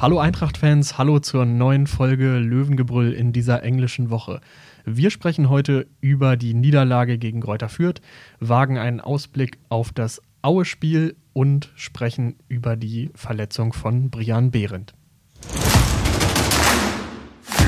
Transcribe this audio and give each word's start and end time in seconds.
Hallo 0.00 0.18
Eintracht-Fans, 0.18 0.96
hallo 0.96 1.18
zur 1.18 1.44
neuen 1.44 1.86
Folge 1.86 2.38
Löwengebrüll 2.38 3.12
in 3.12 3.34
dieser 3.34 3.62
englischen 3.62 4.08
Woche. 4.08 4.40
Wir 4.86 5.10
sprechen 5.10 5.50
heute 5.50 5.88
über 6.00 6.38
die 6.38 6.54
Niederlage 6.54 7.18
gegen 7.18 7.42
Greuther 7.42 7.68
Fürth, 7.68 8.00
wagen 8.38 8.78
einen 8.78 9.02
Ausblick 9.02 9.58
auf 9.68 9.92
das 9.92 10.22
Aue-Spiel 10.40 11.16
und 11.34 11.70
sprechen 11.74 12.36
über 12.48 12.76
die 12.76 13.10
Verletzung 13.14 13.74
von 13.74 14.08
Brian 14.08 14.50
Behrendt. 14.50 14.94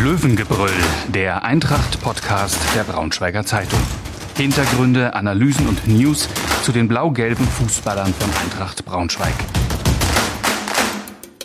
Löwengebrüll, 0.02 0.70
der 1.08 1.44
Eintracht-Podcast 1.44 2.58
der 2.74 2.84
Braunschweiger 2.84 3.44
Zeitung. 3.44 3.80
Hintergründe, 4.38 5.12
Analysen 5.12 5.68
und 5.68 5.86
News 5.86 6.30
zu 6.62 6.72
den 6.72 6.88
blau-gelben 6.88 7.44
Fußballern 7.44 8.14
von 8.14 8.30
Eintracht 8.42 8.86
Braunschweig. 8.86 9.34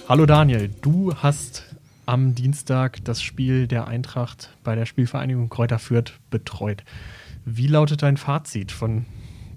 Hallo 0.10 0.26
Daniel, 0.26 0.70
du 0.82 1.14
hast 1.16 1.76
am 2.06 2.34
Dienstag 2.34 3.04
das 3.04 3.22
Spiel 3.22 3.68
der 3.68 3.90
Eintracht 3.90 4.56
bei 4.64 4.74
der 4.74 4.86
Spielvereinigung 4.86 5.50
Kräuter 5.50 5.80
Fürth 5.80 6.14
betreut. 6.30 6.86
Wie 7.44 7.68
lautet 7.68 8.04
dein 8.04 8.16
Fazit 8.16 8.72
von 8.72 9.06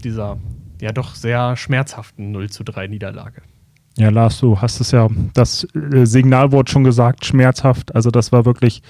dieser 0.03 0.39
ja 0.81 0.91
doch 0.91 1.15
sehr 1.15 1.57
schmerzhaften 1.57 2.33
0 2.33 2.51
zu 2.51 2.65
3 2.65 2.89
Niederlage? 2.89 3.43
Ja, 3.97 4.09
Lars, 4.09 4.41
du 4.41 4.61
hast 4.61 4.81
es 4.81 4.91
ja 4.91 5.07
das 5.35 5.69
äh, 5.73 6.05
Signalwort 6.05 6.69
schon 6.69 6.83
gesagt, 6.83 7.25
schmerzhaft. 7.25 7.95
Also 7.95 8.11
das 8.11 8.33
war 8.33 8.45
wirklich 8.45 8.83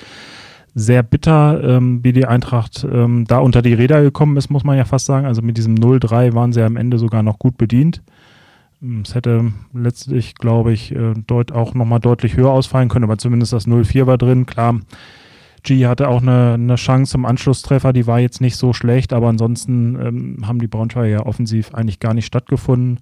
sehr 0.75 1.03
bitter, 1.03 1.63
ähm, 1.63 2.03
wie 2.03 2.15
die 2.15 2.25
Eintracht 2.25 2.87
ähm, 2.91 3.27
da 3.27 3.37
unter 3.37 3.61
die 3.61 3.75
Räder 3.75 4.01
gekommen 4.01 4.39
ist, 4.39 4.49
muss 4.49 4.65
man 4.65 4.79
ja 4.79 4.87
fast 4.87 5.05
sagen. 5.05 5.27
Also 5.27 5.43
mit 5.43 5.59
diesem 5.59 5.75
0-3 5.75 6.33
waren 6.33 6.55
sie 6.55 6.63
am 6.63 6.77
Ende 6.77 6.99
sogar 6.99 7.23
noch 7.23 7.39
gut 7.39 7.59
bedient. 7.59 8.03
Es 9.03 9.15
hätte 9.15 9.53
letztlich, 9.75 10.35
glaube 10.35 10.73
ich, 10.73 10.95
äh, 10.95 11.13
deut 11.27 11.53
auch 11.53 11.75
nochmal 11.75 12.01
deutlich 12.01 12.37
höher 12.37 12.51
ausfallen 12.51 12.89
können, 12.89 13.05
aber 13.05 13.19
zumindest 13.19 13.53
das 13.53 13.67
0-4 13.67 14.07
war 14.07 14.17
drin. 14.17 14.47
Klar, 14.47 14.81
G 15.63 15.87
hatte 15.87 16.09
auch 16.09 16.23
eine, 16.23 16.55
eine 16.55 16.77
Chance 16.77 17.13
zum 17.13 17.27
Anschlusstreffer, 17.27 17.93
die 17.93 18.07
war 18.07 18.21
jetzt 18.21 18.41
nicht 18.41 18.57
so 18.57 18.73
schlecht, 18.73 19.13
aber 19.13 19.29
ansonsten 19.29 19.99
ähm, 20.01 20.47
haben 20.47 20.61
die 20.61 20.67
Braunschweiger 20.67 21.09
ja 21.09 21.27
offensiv 21.27 21.75
eigentlich 21.75 22.01
gar 22.01 22.15
nicht 22.15 22.27
stattgefunden. 22.27 23.01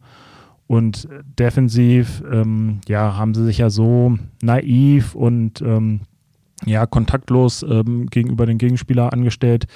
Und 0.67 1.09
defensiv, 1.39 2.23
ähm, 2.31 2.81
ja, 2.89 3.17
haben 3.17 3.33
sie 3.35 3.45
sich 3.45 3.59
ja 3.59 3.71
so 3.71 4.19
naiv 4.43 5.15
und 5.15 5.63
ähm, 5.63 6.01
ja, 6.67 6.85
kontaktlos 6.85 7.63
ähm, 7.63 8.07
gegenüber 8.07 8.45
den 8.45 8.59
Gegenspieler 8.59 9.13
angestellt, 9.13 9.67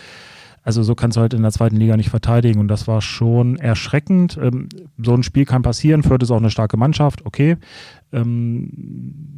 also 0.63 0.83
so 0.83 0.95
kannst 0.95 1.17
du 1.17 1.21
halt 1.21 1.35
in 1.35 1.43
der 1.43 1.51
zweiten 1.51 1.77
Liga 1.77 1.97
nicht 1.97 2.11
verteidigen 2.11 2.61
und 2.61 2.69
das 2.69 2.87
war 2.87 3.01
schon 3.01 3.57
erschreckend. 3.57 4.39
Ähm, 4.41 4.69
so 5.03 5.15
ein 5.15 5.23
Spiel 5.23 5.45
kann 5.45 5.63
passieren, 5.63 6.03
Fürth 6.03 6.23
ist 6.23 6.31
auch 6.31 6.37
eine 6.37 6.51
starke 6.51 6.77
Mannschaft, 6.77 7.27
okay. 7.27 7.57
Ähm, 8.13 8.71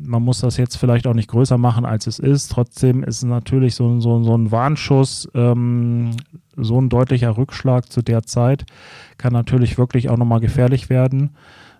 man 0.04 0.22
muss 0.22 0.40
das 0.40 0.56
jetzt 0.56 0.76
vielleicht 0.76 1.06
auch 1.06 1.14
nicht 1.14 1.30
größer 1.30 1.56
machen, 1.56 1.84
als 1.84 2.06
es 2.06 2.18
ist. 2.18 2.50
Trotzdem 2.50 3.02
ist 3.02 3.18
es 3.18 3.24
natürlich 3.24 3.74
so, 3.74 4.00
so, 4.00 4.22
so 4.22 4.36
ein 4.36 4.50
Warnschuss, 4.50 5.28
ähm, 5.34 6.10
so 6.56 6.80
ein 6.80 6.88
deutlicher 6.88 7.36
Rückschlag 7.36 7.90
zu 7.90 8.02
der 8.02 8.24
Zeit 8.24 8.66
kann 9.16 9.32
natürlich 9.32 9.78
wirklich 9.78 10.10
auch 10.10 10.16
nochmal 10.16 10.40
gefährlich 10.40 10.90
werden. 10.90 11.30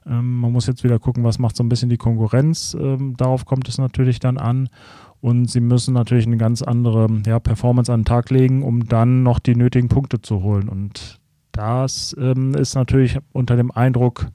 Ähm, 0.07 0.41
man 0.41 0.53
muss 0.53 0.67
jetzt 0.67 0.85
wieder 0.85 0.99
gucken, 0.99 1.25
was 1.25 1.39
macht 1.39 1.57
so 1.57 1.65
ein 1.65 1.69
bisschen 1.69 1.89
die 1.89 1.97
Konkurrenz. 1.97 2.77
Ähm, 2.79 3.15
darauf 3.17 3.45
kommt 3.45 3.69
es 3.69 3.79
natürlich 3.79 4.21
dann 4.21 4.39
an. 4.39 4.69
Und 5.25 5.51
sie 5.51 5.61
müssen 5.61 5.95
natürlich 5.95 6.27
eine 6.27 6.37
ganz 6.37 6.61
andere 6.61 7.09
ja, 7.25 7.41
Performance 7.41 7.91
an 7.91 8.01
den 8.01 8.05
Tag 8.05 8.29
legen, 8.29 8.63
um 8.63 8.87
dann 8.87 9.23
noch 9.23 9.39
die 9.39 9.57
nötigen 9.57 9.89
Punkte 9.89 10.21
zu 10.21 10.43
holen. 10.43 10.69
Und 10.69 11.19
das 11.51 12.15
ähm, 12.21 12.55
ist 12.55 12.75
natürlich 12.75 13.17
unter 13.33 13.57
dem 13.57 13.71
Eindruck 13.71 14.27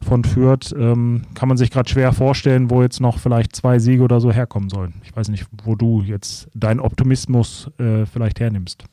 von 0.00 0.24
Fürth, 0.24 0.74
ähm, 0.78 1.24
kann 1.34 1.50
man 1.50 1.58
sich 1.58 1.70
gerade 1.70 1.90
schwer 1.90 2.14
vorstellen, 2.14 2.70
wo 2.70 2.80
jetzt 2.80 3.02
noch 3.02 3.18
vielleicht 3.18 3.54
zwei 3.54 3.78
Siege 3.78 4.02
oder 4.02 4.18
so 4.18 4.32
herkommen 4.32 4.70
sollen. 4.70 4.94
Ich 5.04 5.14
weiß 5.14 5.28
nicht, 5.28 5.46
wo 5.62 5.74
du 5.74 6.00
jetzt 6.00 6.48
deinen 6.54 6.80
Optimismus 6.80 7.70
äh, 7.76 8.06
vielleicht 8.06 8.40
hernimmst. 8.40 8.84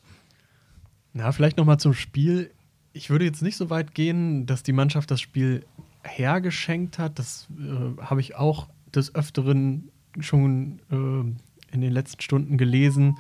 Na, 1.14 1.32
vielleicht 1.32 1.56
nochmal 1.56 1.78
zum 1.80 1.94
Spiel. 1.94 2.52
Ich 2.92 3.10
würde 3.10 3.24
jetzt 3.24 3.42
nicht 3.42 3.56
so 3.56 3.70
weit 3.70 3.96
gehen, 3.96 4.48
dass 4.48 4.64
die 4.64 4.74
Mannschaft 4.74 5.10
das 5.10 5.22
Spiel 5.22 5.64
hergeschenkt 6.04 7.00
hat. 7.00 7.20
Das 7.20 7.48
äh, 7.58 8.02
habe 8.02 8.20
ich 8.20 8.36
auch 8.36 8.68
des 8.94 9.16
Öfteren 9.16 9.91
schon 10.20 10.80
äh, 10.90 11.74
in 11.74 11.82
den 11.82 11.92
letzten 11.92 12.22
Stunden 12.22 12.58
gelesen, 12.58 13.18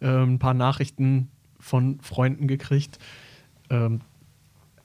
äh, 0.00 0.08
ein 0.08 0.38
paar 0.38 0.54
Nachrichten 0.54 1.28
von 1.60 2.00
Freunden 2.00 2.48
gekriegt. 2.48 2.98
Ähm, 3.70 4.00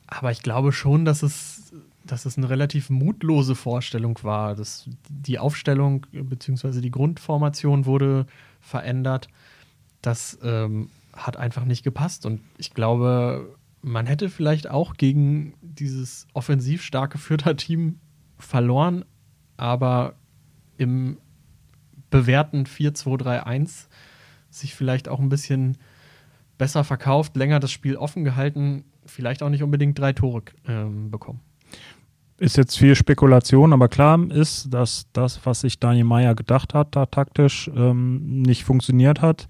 aber 0.07 0.31
ich 0.31 0.41
glaube 0.41 0.71
schon, 0.71 1.05
dass 1.05 1.23
es, 1.23 1.73
dass 2.05 2.25
es 2.25 2.37
eine 2.37 2.49
relativ 2.49 2.89
mutlose 2.89 3.55
Vorstellung 3.55 4.17
war. 4.23 4.55
Dass 4.55 4.89
die 5.09 5.39
Aufstellung 5.39 6.05
bzw. 6.11 6.81
die 6.81 6.91
Grundformation 6.91 7.85
wurde 7.85 8.25
verändert. 8.61 9.27
Das 10.01 10.39
ähm, 10.41 10.89
hat 11.13 11.37
einfach 11.37 11.65
nicht 11.65 11.83
gepasst. 11.83 12.25
Und 12.25 12.41
ich 12.57 12.73
glaube, 12.73 13.55
man 13.81 14.05
hätte 14.05 14.29
vielleicht 14.29 14.69
auch 14.69 14.95
gegen 14.95 15.53
dieses 15.61 16.27
offensiv 16.33 16.81
starke 16.81 17.17
Fürther 17.17 17.55
Team 17.55 17.99
verloren, 18.37 19.05
aber 19.57 20.15
im 20.77 21.17
bewährten 22.09 22.65
4-2-3-1 22.65 23.87
sich 24.49 24.75
vielleicht 24.75 25.07
auch 25.09 25.19
ein 25.19 25.29
bisschen 25.29 25.77
besser 26.57 26.83
verkauft, 26.83 27.35
länger 27.35 27.59
das 27.59 27.71
Spiel 27.71 27.95
offen 27.95 28.23
gehalten, 28.23 28.83
vielleicht 29.05 29.43
auch 29.43 29.49
nicht 29.49 29.63
unbedingt 29.63 29.97
drei 29.97 30.13
Tore 30.13 30.43
ähm, 30.67 31.11
bekommen. 31.11 31.39
Ist 32.37 32.57
jetzt 32.57 32.77
viel 32.77 32.95
Spekulation, 32.95 33.73
aber 33.73 33.89
klar 33.89 34.19
ist, 34.31 34.73
dass 34.73 35.07
das, 35.11 35.45
was 35.45 35.61
sich 35.61 35.79
Daniel 35.79 36.05
Meyer 36.05 36.35
gedacht 36.35 36.73
hat, 36.73 36.95
da 36.95 37.05
taktisch 37.05 37.69
ähm, 37.75 38.41
nicht 38.41 38.63
funktioniert 38.63 39.21
hat. 39.21 39.47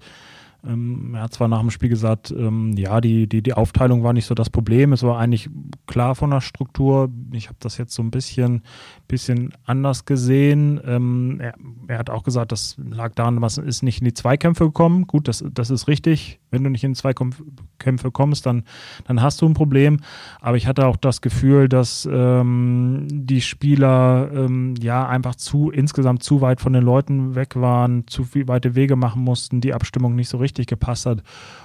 Ähm, 0.66 1.14
er 1.14 1.22
hat 1.22 1.34
zwar 1.34 1.48
nach 1.48 1.60
dem 1.60 1.70
Spiel 1.70 1.88
gesagt, 1.88 2.30
ähm, 2.30 2.74
ja, 2.76 3.00
die, 3.00 3.28
die, 3.28 3.42
die 3.42 3.54
Aufteilung 3.54 4.02
war 4.02 4.12
nicht 4.12 4.26
so 4.26 4.34
das 4.34 4.50
Problem. 4.50 4.92
Es 4.92 5.02
war 5.02 5.18
eigentlich 5.18 5.48
klar 5.86 6.14
von 6.14 6.30
der 6.30 6.40
Struktur. 6.40 7.10
Ich 7.32 7.48
habe 7.48 7.56
das 7.60 7.78
jetzt 7.78 7.94
so 7.94 8.02
ein 8.02 8.10
bisschen, 8.10 8.62
bisschen 9.08 9.54
anders 9.64 10.04
gesehen. 10.04 10.80
Ähm, 10.84 11.38
er, 11.40 11.54
er, 11.88 11.98
hat 11.98 12.10
auch 12.10 12.22
gesagt, 12.22 12.52
das 12.52 12.76
lag 12.78 13.14
daran, 13.14 13.40
was 13.40 13.58
ist 13.58 13.82
nicht 13.82 14.00
in 14.00 14.06
die 14.06 14.14
Zweikämpfe 14.14 14.64
gekommen. 14.64 15.06
Gut, 15.06 15.28
das, 15.28 15.44
das 15.52 15.70
ist 15.70 15.88
richtig. 15.88 16.39
Wenn 16.50 16.64
du 16.64 16.70
nicht 16.70 16.84
in 16.84 16.94
Zweikämpfe 16.94 18.10
kommst, 18.10 18.46
dann, 18.46 18.64
dann 19.06 19.22
hast 19.22 19.40
du 19.40 19.46
ein 19.46 19.54
Problem. 19.54 19.98
Aber 20.40 20.56
ich 20.56 20.66
hatte 20.66 20.86
auch 20.86 20.96
das 20.96 21.20
Gefühl, 21.20 21.68
dass 21.68 22.08
ähm, 22.10 23.06
die 23.10 23.40
Spieler 23.40 24.30
ähm, 24.32 24.74
ja 24.80 25.06
einfach 25.08 25.34
zu 25.34 25.70
insgesamt 25.70 26.22
zu 26.22 26.40
weit 26.40 26.60
von 26.60 26.72
den 26.72 26.84
Leuten 26.84 27.34
weg 27.34 27.56
waren, 27.56 28.06
zu 28.06 28.24
viel 28.24 28.48
weite 28.48 28.74
Wege 28.74 28.96
machen 28.96 29.22
mussten, 29.22 29.60
die 29.60 29.74
Abstimmung 29.74 30.14
nicht 30.14 30.28
so 30.28 30.38
richtig 30.38 30.66
gepasst 30.66 31.06
hat. 31.06 31.22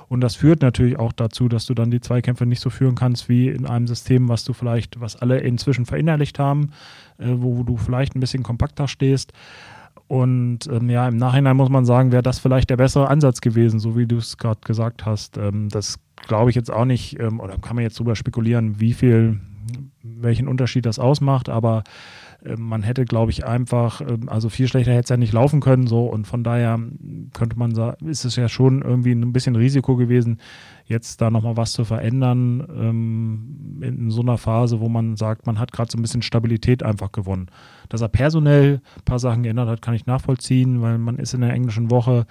Und 0.07 0.21
das 0.21 0.35
führt 0.35 0.61
natürlich 0.61 0.99
auch 0.99 1.13
dazu, 1.13 1.47
dass 1.47 1.65
du 1.65 1.73
dann 1.73 1.91
die 1.91 2.01
Zweikämpfe 2.01 2.45
nicht 2.45 2.61
so 2.61 2.69
führen 2.69 2.95
kannst 2.95 3.27
wie 3.29 3.49
in 3.49 3.65
einem 3.65 3.87
System, 3.87 4.29
was 4.29 4.43
du 4.43 4.53
vielleicht, 4.53 4.99
was 5.01 5.15
alle 5.15 5.39
inzwischen 5.39 5.85
verinnerlicht 5.85 6.39
haben, 6.39 6.71
äh, 7.17 7.27
wo 7.35 7.63
du 7.63 7.77
vielleicht 7.77 8.15
ein 8.15 8.19
bisschen 8.19 8.43
kompakter 8.43 8.87
stehst. 8.87 9.33
Und 10.07 10.67
ähm, 10.67 10.89
ja, 10.89 11.07
im 11.07 11.17
Nachhinein 11.17 11.57
muss 11.57 11.69
man 11.69 11.85
sagen, 11.85 12.11
wäre 12.11 12.21
das 12.21 12.39
vielleicht 12.39 12.69
der 12.69 12.77
bessere 12.77 13.09
Ansatz 13.09 13.41
gewesen, 13.41 13.79
so 13.79 13.97
wie 13.97 14.05
du 14.05 14.17
es 14.17 14.37
gerade 14.37 14.59
gesagt 14.63 15.05
hast. 15.05 15.37
Ähm, 15.37 15.69
das 15.69 15.99
glaube 16.27 16.49
ich 16.49 16.55
jetzt 16.55 16.71
auch 16.71 16.85
nicht, 16.85 17.19
ähm, 17.19 17.39
oder 17.39 17.57
kann 17.57 17.75
man 17.75 17.83
jetzt 17.83 17.99
drüber 17.99 18.15
spekulieren, 18.15 18.79
wie 18.79 18.93
viel, 18.93 19.39
welchen 20.03 20.47
Unterschied 20.47 20.85
das 20.85 20.99
ausmacht, 20.99 21.49
aber 21.49 21.83
ähm, 22.45 22.61
man 22.61 22.83
hätte, 22.83 23.05
glaube 23.05 23.31
ich, 23.31 23.45
einfach, 23.45 24.01
ähm, 24.01 24.29
also 24.29 24.49
viel 24.49 24.67
schlechter 24.67 24.91
hätte 24.91 25.03
es 25.05 25.09
ja 25.09 25.17
nicht 25.17 25.33
laufen 25.33 25.59
können, 25.59 25.87
so 25.87 26.05
und 26.05 26.27
von 26.27 26.43
daher 26.43 26.79
könnte 27.33 27.57
man 27.57 27.73
sagen, 27.73 28.07
ist 28.07 28.25
es 28.25 28.35
ja 28.35 28.47
schon 28.47 28.83
irgendwie 28.83 29.11
ein 29.11 29.33
bisschen 29.33 29.55
Risiko 29.55 29.95
gewesen, 29.95 30.39
jetzt 30.85 31.19
da 31.21 31.31
nochmal 31.31 31.57
was 31.57 31.71
zu 31.71 31.83
verändern 31.83 32.65
ähm, 32.69 33.81
in 33.81 34.11
so 34.11 34.21
einer 34.21 34.37
Phase, 34.37 34.79
wo 34.79 34.89
man 34.89 35.17
sagt, 35.17 35.47
man 35.47 35.59
hat 35.59 35.71
gerade 35.71 35.91
so 35.91 35.97
ein 35.97 36.01
bisschen 36.01 36.21
Stabilität 36.21 36.83
einfach 36.83 37.11
gewonnen. 37.11 37.47
Dass 37.89 38.01
er 38.01 38.07
personell 38.07 38.81
ein 38.97 39.03
paar 39.03 39.19
Sachen 39.19 39.43
geändert 39.43 39.67
hat, 39.67 39.81
kann 39.81 39.95
ich 39.95 40.05
nachvollziehen, 40.05 40.81
weil 40.81 40.97
man 40.97 41.17
ist 41.17 41.33
in 41.33 41.41
der 41.41 41.53
englischen 41.53 41.89
Woche 41.89 42.27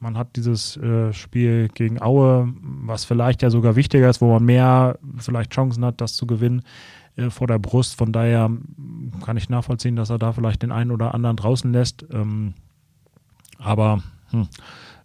man 0.00 0.18
hat 0.18 0.36
dieses 0.36 0.76
äh, 0.76 1.12
Spiel 1.12 1.68
gegen 1.68 2.00
Aue, 2.00 2.52
was 2.60 3.04
vielleicht 3.04 3.42
ja 3.42 3.50
sogar 3.50 3.76
wichtiger 3.76 4.10
ist, 4.10 4.20
wo 4.20 4.32
man 4.32 4.44
mehr 4.44 4.98
vielleicht 5.18 5.52
Chancen 5.52 5.84
hat, 5.84 6.00
das 6.00 6.14
zu 6.14 6.26
gewinnen 6.26 6.62
äh, 7.16 7.30
vor 7.30 7.46
der 7.46 7.58
Brust. 7.58 7.96
Von 7.96 8.12
daher 8.12 8.50
kann 9.24 9.36
ich 9.36 9.48
nachvollziehen, 9.48 9.96
dass 9.96 10.10
er 10.10 10.18
da 10.18 10.32
vielleicht 10.32 10.62
den 10.62 10.72
einen 10.72 10.90
oder 10.90 11.14
anderen 11.14 11.36
draußen 11.36 11.72
lässt. 11.72 12.04
Ähm, 12.12 12.54
aber 13.58 14.02
hm, 14.30 14.48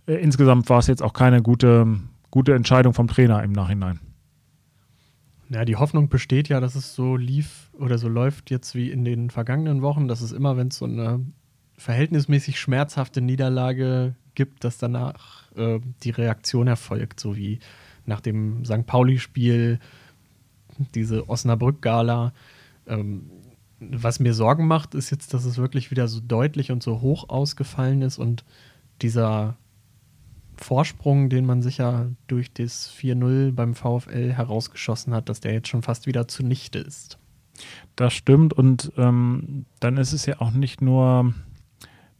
äh, 0.07 0.15
insgesamt 0.15 0.69
war 0.69 0.79
es 0.79 0.87
jetzt 0.87 1.03
auch 1.03 1.13
keine 1.13 1.41
gute, 1.41 1.87
gute 2.31 2.53
Entscheidung 2.53 2.93
vom 2.93 3.07
Trainer 3.07 3.43
im 3.43 3.51
Nachhinein. 3.51 3.99
Ja, 5.49 5.65
die 5.65 5.77
Hoffnung 5.77 6.09
besteht 6.09 6.47
ja, 6.47 6.59
dass 6.59 6.75
es 6.75 6.93
so 6.93 7.15
lief 7.15 7.71
oder 7.73 7.97
so 7.97 8.07
läuft 8.07 8.51
jetzt 8.51 8.75
wie 8.75 8.91
in 8.91 9.03
den 9.03 9.31
vergangenen 9.31 9.81
Wochen, 9.81 10.07
dass 10.07 10.21
es 10.21 10.31
immer, 10.31 10.57
wenn 10.57 10.67
es 10.67 10.77
so 10.77 10.85
eine 10.85 11.25
verhältnismäßig 11.77 12.59
schmerzhafte 12.59 13.21
Niederlage 13.21 14.15
gibt, 14.35 14.63
dass 14.63 14.77
danach 14.77 15.51
äh, 15.55 15.79
die 16.03 16.11
Reaktion 16.11 16.67
erfolgt, 16.67 17.19
so 17.19 17.35
wie 17.35 17.59
nach 18.05 18.21
dem 18.21 18.63
St. 18.65 18.85
Pauli-Spiel, 18.85 19.79
diese 20.93 21.29
Osnabrück-Gala. 21.29 22.33
Ähm, 22.87 23.31
was 23.79 24.19
mir 24.19 24.33
Sorgen 24.33 24.67
macht, 24.67 24.93
ist 24.93 25.09
jetzt, 25.09 25.33
dass 25.33 25.45
es 25.45 25.57
wirklich 25.57 25.89
wieder 25.89 26.07
so 26.07 26.19
deutlich 26.19 26.71
und 26.71 26.83
so 26.83 27.01
hoch 27.01 27.29
ausgefallen 27.29 28.01
ist 28.01 28.17
und 28.17 28.43
dieser 29.01 29.57
Vorsprung, 30.61 31.29
den 31.29 31.45
man 31.45 31.61
sich 31.61 31.77
ja 31.77 32.07
durch 32.27 32.53
das 32.53 32.91
4-0 32.91 33.53
beim 33.53 33.75
VfL 33.75 34.31
herausgeschossen 34.33 35.13
hat, 35.13 35.29
dass 35.29 35.39
der 35.39 35.53
jetzt 35.53 35.67
schon 35.69 35.81
fast 35.81 36.05
wieder 36.05 36.27
zunichte 36.27 36.79
ist. 36.79 37.17
Das 37.95 38.13
stimmt 38.13 38.53
und 38.53 38.91
ähm, 38.97 39.65
dann 39.79 39.97
ist 39.97 40.13
es 40.13 40.25
ja 40.25 40.39
auch 40.39 40.51
nicht 40.51 40.81
nur 40.81 41.33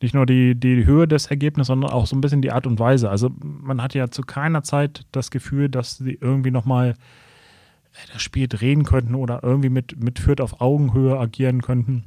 nicht 0.02 0.14
nur 0.14 0.26
die, 0.26 0.56
die 0.56 0.86
Höhe 0.86 1.08
des 1.08 1.28
Ergebnisses, 1.28 1.68
sondern 1.68 1.92
auch 1.92 2.08
so 2.08 2.16
ein 2.16 2.22
bisschen 2.22 2.42
die 2.42 2.52
Art 2.52 2.66
und 2.66 2.80
Weise. 2.80 3.10
Also 3.10 3.32
man 3.42 3.82
hat 3.82 3.94
ja 3.94 4.10
zu 4.10 4.22
keiner 4.22 4.64
Zeit 4.64 5.06
das 5.12 5.30
Gefühl, 5.30 5.68
dass 5.68 5.98
sie 5.98 6.18
irgendwie 6.22 6.52
nochmal 6.52 6.92
äh, 6.92 8.14
das 8.14 8.22
Spiel 8.22 8.48
drehen 8.48 8.84
könnten 8.84 9.16
oder 9.16 9.44
irgendwie 9.44 9.70
mit, 9.70 10.02
mit 10.02 10.20
Fürth 10.20 10.42
auf 10.42 10.62
Augenhöhe 10.62 11.20
agieren 11.20 11.62
könnten. 11.62 12.06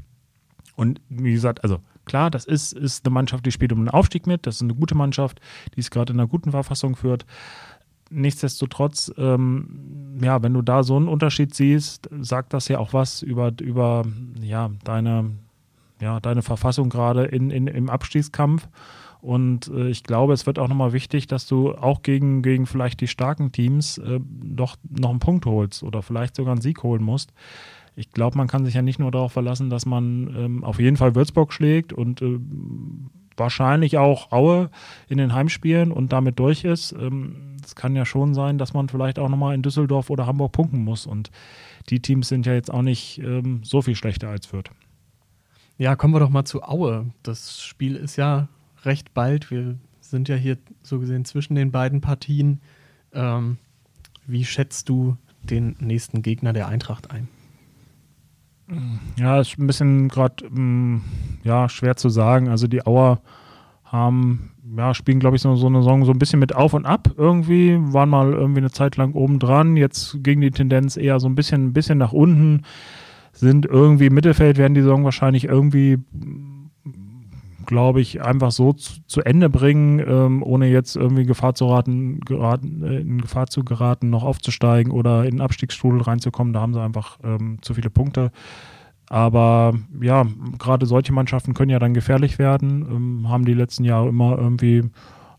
Und 0.75 1.01
wie 1.09 1.33
gesagt, 1.33 1.65
also 1.65 1.81
klar, 2.05 2.31
das 2.31 2.45
ist, 2.45 2.73
ist 2.73 3.05
eine 3.05 3.13
Mannschaft, 3.13 3.47
die 3.47 3.53
spielt 3.53 3.73
um 3.73 3.81
den 3.81 3.89
Aufstieg 3.89 4.27
mit. 4.27 4.47
Das 4.47 4.57
ist 4.57 4.63
eine 4.63 4.75
gute 4.75 4.95
Mannschaft, 4.95 5.41
die 5.77 5.81
es 5.81 5.91
gerade 5.91 6.13
in 6.13 6.21
einer 6.21 6.29
guten 6.29 6.51
Verfassung 6.51 6.97
führt. 6.97 7.27
Nichtsdestotrotz, 8.11 9.13
ähm, 9.17 10.19
ja, 10.23 10.43
wenn 10.43 10.53
du 10.53 10.63
da 10.63 10.83
so 10.83 10.97
einen 10.97 11.09
Unterschied 11.09 11.55
siehst, 11.55 12.11
sagt 12.21 12.53
das 12.53 12.69
ja 12.69 12.79
auch 12.79 12.93
was 12.93 13.23
über, 13.23 13.53
über 13.61 14.05
ja, 14.41 14.71
deine, 14.85 15.31
ja, 16.01 16.21
deine 16.21 16.43
Verfassung 16.43 16.91
gerade 16.91 17.25
in, 17.25 17.51
in, 17.51 17.67
im 17.67 17.89
Abstiegskampf. 17.89 18.69
Und 19.23 19.69
äh, 19.69 19.89
ich 19.89 20.03
glaube, 20.03 20.33
es 20.33 20.47
wird 20.47 20.59
auch 20.59 20.69
nochmal 20.69 20.93
wichtig, 20.93 21.27
dass 21.29 21.47
du 21.47 21.75
auch 21.75 22.03
gegen, 22.03 22.43
gegen 22.43 22.67
vielleicht 22.67 23.01
die 23.01 23.09
starken 23.09 23.53
Teams 23.53 23.97
äh, 23.99 24.21
doch 24.21 24.77
noch 24.91 25.11
einen 25.11 25.21
Punkt 25.21 25.47
holst 25.47 25.83
oder 25.83 26.03
vielleicht 26.03 26.37
sogar 26.37 26.53
einen 26.53 26.61
Sieg 26.61 26.83
holen 26.83 27.03
musst 27.03 27.33
ich 27.95 28.11
glaube, 28.11 28.39
man 28.39 28.49
kann 28.49 28.65
sich 28.65 28.75
ja 28.75 28.83
nicht 28.83 28.99
nur 28.99 29.11
darauf 29.11 29.33
verlassen, 29.33 29.71
dass 29.71 29.87
man 29.87 30.35
ähm, 30.37 30.65
auf 30.65 30.81
jeden 30.81 30.97
Fall 30.97 31.15
Würzburg 31.15 31.53
schlägt 31.53 31.93
und 31.93 32.23
äh, 32.23 32.39
wahrscheinlich 33.37 33.99
auch 33.99 34.33
Aue 34.33 34.71
in 35.09 35.19
den 35.19 35.35
Heimspielen 35.35 35.93
und 35.93 36.13
damit 36.13 36.39
durch 36.39 36.65
ist. 36.65 36.93
Ähm, 36.93 37.57
es 37.65 37.75
kann 37.75 37.95
ja 37.95 38.05
schon 38.05 38.35
sein, 38.35 38.59
dass 38.59 38.73
man 38.73 38.89
vielleicht 38.89 39.19
auch 39.19 39.29
nochmal 39.29 39.55
in 39.55 39.63
Düsseldorf 39.63 40.11
oder 40.11 40.27
Hamburg 40.27 40.53
punkten 40.53 40.83
muss. 40.85 41.07
Und 41.07 41.31
die 41.91 42.01
Teams 42.01 42.29
sind 42.29 42.47
ja 42.47 42.55
jetzt 42.55 42.73
auch 42.73 42.83
nicht 42.83 43.19
ähm, 43.19 43.61
so 43.63 43.83
viel 43.83 43.95
schlechter 43.95 44.29
als 44.29 44.47
Fürth. 44.47 44.71
Ja, 45.79 45.97
kommen 45.97 46.15
wir 46.15 46.21
doch 46.21 46.31
mal 46.31 46.45
zu 46.45 46.63
Aue. 46.63 47.11
Das 47.23 47.63
Spiel 47.63 47.97
ist 47.97 48.17
ja 48.17 48.49
recht 48.85 49.15
bald. 49.15 49.51
Wir 49.51 49.77
sind 50.01 50.29
ja 50.29 50.37
hier 50.37 50.59
so 50.83 50.99
gesehen 50.99 51.25
zwischen 51.25 51.55
den 51.55 51.73
beiden 51.73 52.01
Partien. 52.01 52.61
Ähm, 53.13 53.59
wie 54.27 54.45
schätzt 54.45 54.89
du 54.89 55.17
den 55.43 55.77
nächsten 55.81 56.23
Gegner 56.23 56.53
der 56.53 56.69
Eintracht 56.69 57.11
ein? 57.11 57.29
Ja, 59.19 59.41
ist 59.41 59.59
ein 59.59 59.67
bisschen 59.67 60.09
gerade 60.09 60.49
mm, 60.49 61.03
ja, 61.45 61.69
schwer 61.69 61.97
zu 61.97 62.09
sagen. 62.09 62.49
Also 62.49 62.67
die 62.67 62.87
Auer 62.87 63.21
haben, 63.85 64.53
ja, 64.77 64.95
spielen, 64.95 65.21
glaube 65.21 65.37
ich, 65.37 65.43
so, 65.43 65.55
so 65.55 65.67
eine 65.67 65.79
Saison 65.79 66.05
so 66.05 66.13
ein 66.13 66.19
bisschen 66.19 66.39
mit 66.39 66.55
auf 66.55 66.73
und 66.73 66.87
ab 66.87 67.11
irgendwie, 67.17 67.79
waren 67.79 68.09
mal 68.09 68.33
irgendwie 68.33 68.61
eine 68.61 68.71
Zeit 68.71 68.97
lang 68.97 69.13
oben 69.13 69.39
dran, 69.39 69.77
jetzt 69.77 70.19
ging 70.23 70.41
die 70.41 70.51
Tendenz 70.51 70.97
eher 70.97 71.21
so 71.21 71.29
ein 71.29 71.35
bisschen, 71.35 71.67
ein 71.67 71.73
bisschen 71.73 71.99
nach 71.99 72.13
unten, 72.13 72.63
sind 73.33 73.67
irgendwie 73.67 74.07
im 74.07 74.15
Mittelfeld, 74.15 74.57
werden 74.57 74.75
die 74.75 74.83
Saison 74.83 75.05
wahrscheinlich 75.05 75.45
irgendwie 75.45 75.99
glaube 77.67 78.01
ich, 78.01 78.23
einfach 78.23 78.51
so 78.51 78.73
zu, 78.73 78.95
zu 79.07 79.23
Ende 79.23 79.49
bringen, 79.49 79.99
ähm, 80.01 80.43
ohne 80.43 80.69
jetzt 80.69 80.97
irgendwie 80.97 81.25
Gefahr 81.25 81.55
zu 81.55 81.67
raten, 81.67 82.21
geraten, 82.21 82.83
äh, 82.83 83.01
in 83.01 83.21
Gefahr 83.21 83.47
zu 83.47 83.65
geraten, 83.65 84.11
noch 84.11 84.25
aufzusteigen 84.25 84.93
oder 84.93 85.25
in 85.25 85.33
den 85.33 85.41
Abstiegsstrudel 85.41 86.03
reinzukommen. 86.03 86.53
Da 86.53 86.61
haben 86.61 86.75
sie 86.75 86.81
einfach 86.81 87.19
ähm, 87.25 87.59
zu 87.63 87.75
viele 87.75 87.91
Punkte. 87.91 88.31
Aber 89.09 89.75
ja, 90.01 90.27
gerade 90.59 90.87
solche 90.87 91.13
Mannschaften 91.13 91.55
können 91.55 91.71
ja 91.71 91.79
dann 91.79 91.95
gefährlich 91.95 92.39
werden, 92.39 92.87
ähm, 92.91 93.29
haben 93.29 93.45
die 93.45 93.55
letzten 93.55 93.85
Jahre 93.85 94.09
immer 94.09 94.39
irgendwie 94.39 94.85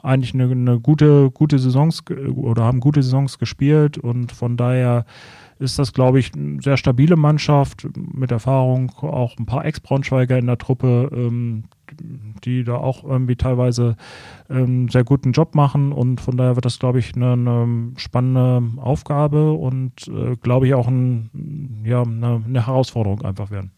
eigentlich 0.04 0.34
eine, 0.34 0.52
eine, 0.52 0.80
gute, 0.80 1.32
gute 1.32 1.58
Saisons 1.58 2.04
oder 2.36 2.64
haben 2.64 2.82
gute 2.82 3.02
Saisons 3.02 3.40
gespielt 3.40 3.98
und 3.98 4.32
von 4.32 4.58
daher 4.58 5.06
ist 5.60 5.80
das, 5.80 5.94
glaube 5.94 6.20
ich, 6.20 6.34
eine 6.36 6.62
sehr 6.62 6.78
stabile 6.78 7.16
Mannschaft 7.16 7.88
mit 7.96 8.32
Erfahrung, 8.32 8.92
auch 9.00 9.38
ein 9.38 9.46
paar 9.46 9.66
Ex-Braunschweiger 9.66 10.38
in 10.38 10.48
der 10.48 10.58
Truppe, 10.58 11.10
ähm, 11.14 11.64
die 12.44 12.64
da 12.64 12.76
auch 12.76 13.04
irgendwie 13.04 13.36
teilweise 13.36 13.96
ähm, 14.50 14.90
sehr 14.90 15.04
guten 15.04 15.32
Job 15.32 15.56
machen 15.56 15.92
und 15.92 16.22
von 16.22 16.38
daher 16.38 16.56
wird 16.56 16.66
das, 16.66 16.80
glaube 16.80 17.00
ich, 17.00 17.16
eine, 17.16 17.34
eine 17.34 17.92
spannende 17.98 18.82
Aufgabe 18.82 19.54
und 19.54 20.08
äh, 20.08 20.36
glaube 20.38 20.68
ich 20.68 20.74
auch 20.74 20.88
ein, 20.88 21.84
ja, 21.86 22.04
eine, 22.04 22.44
eine, 22.46 22.66
Herausforderung 22.66 23.22
einfach 23.24 23.52
werden. 23.52 23.72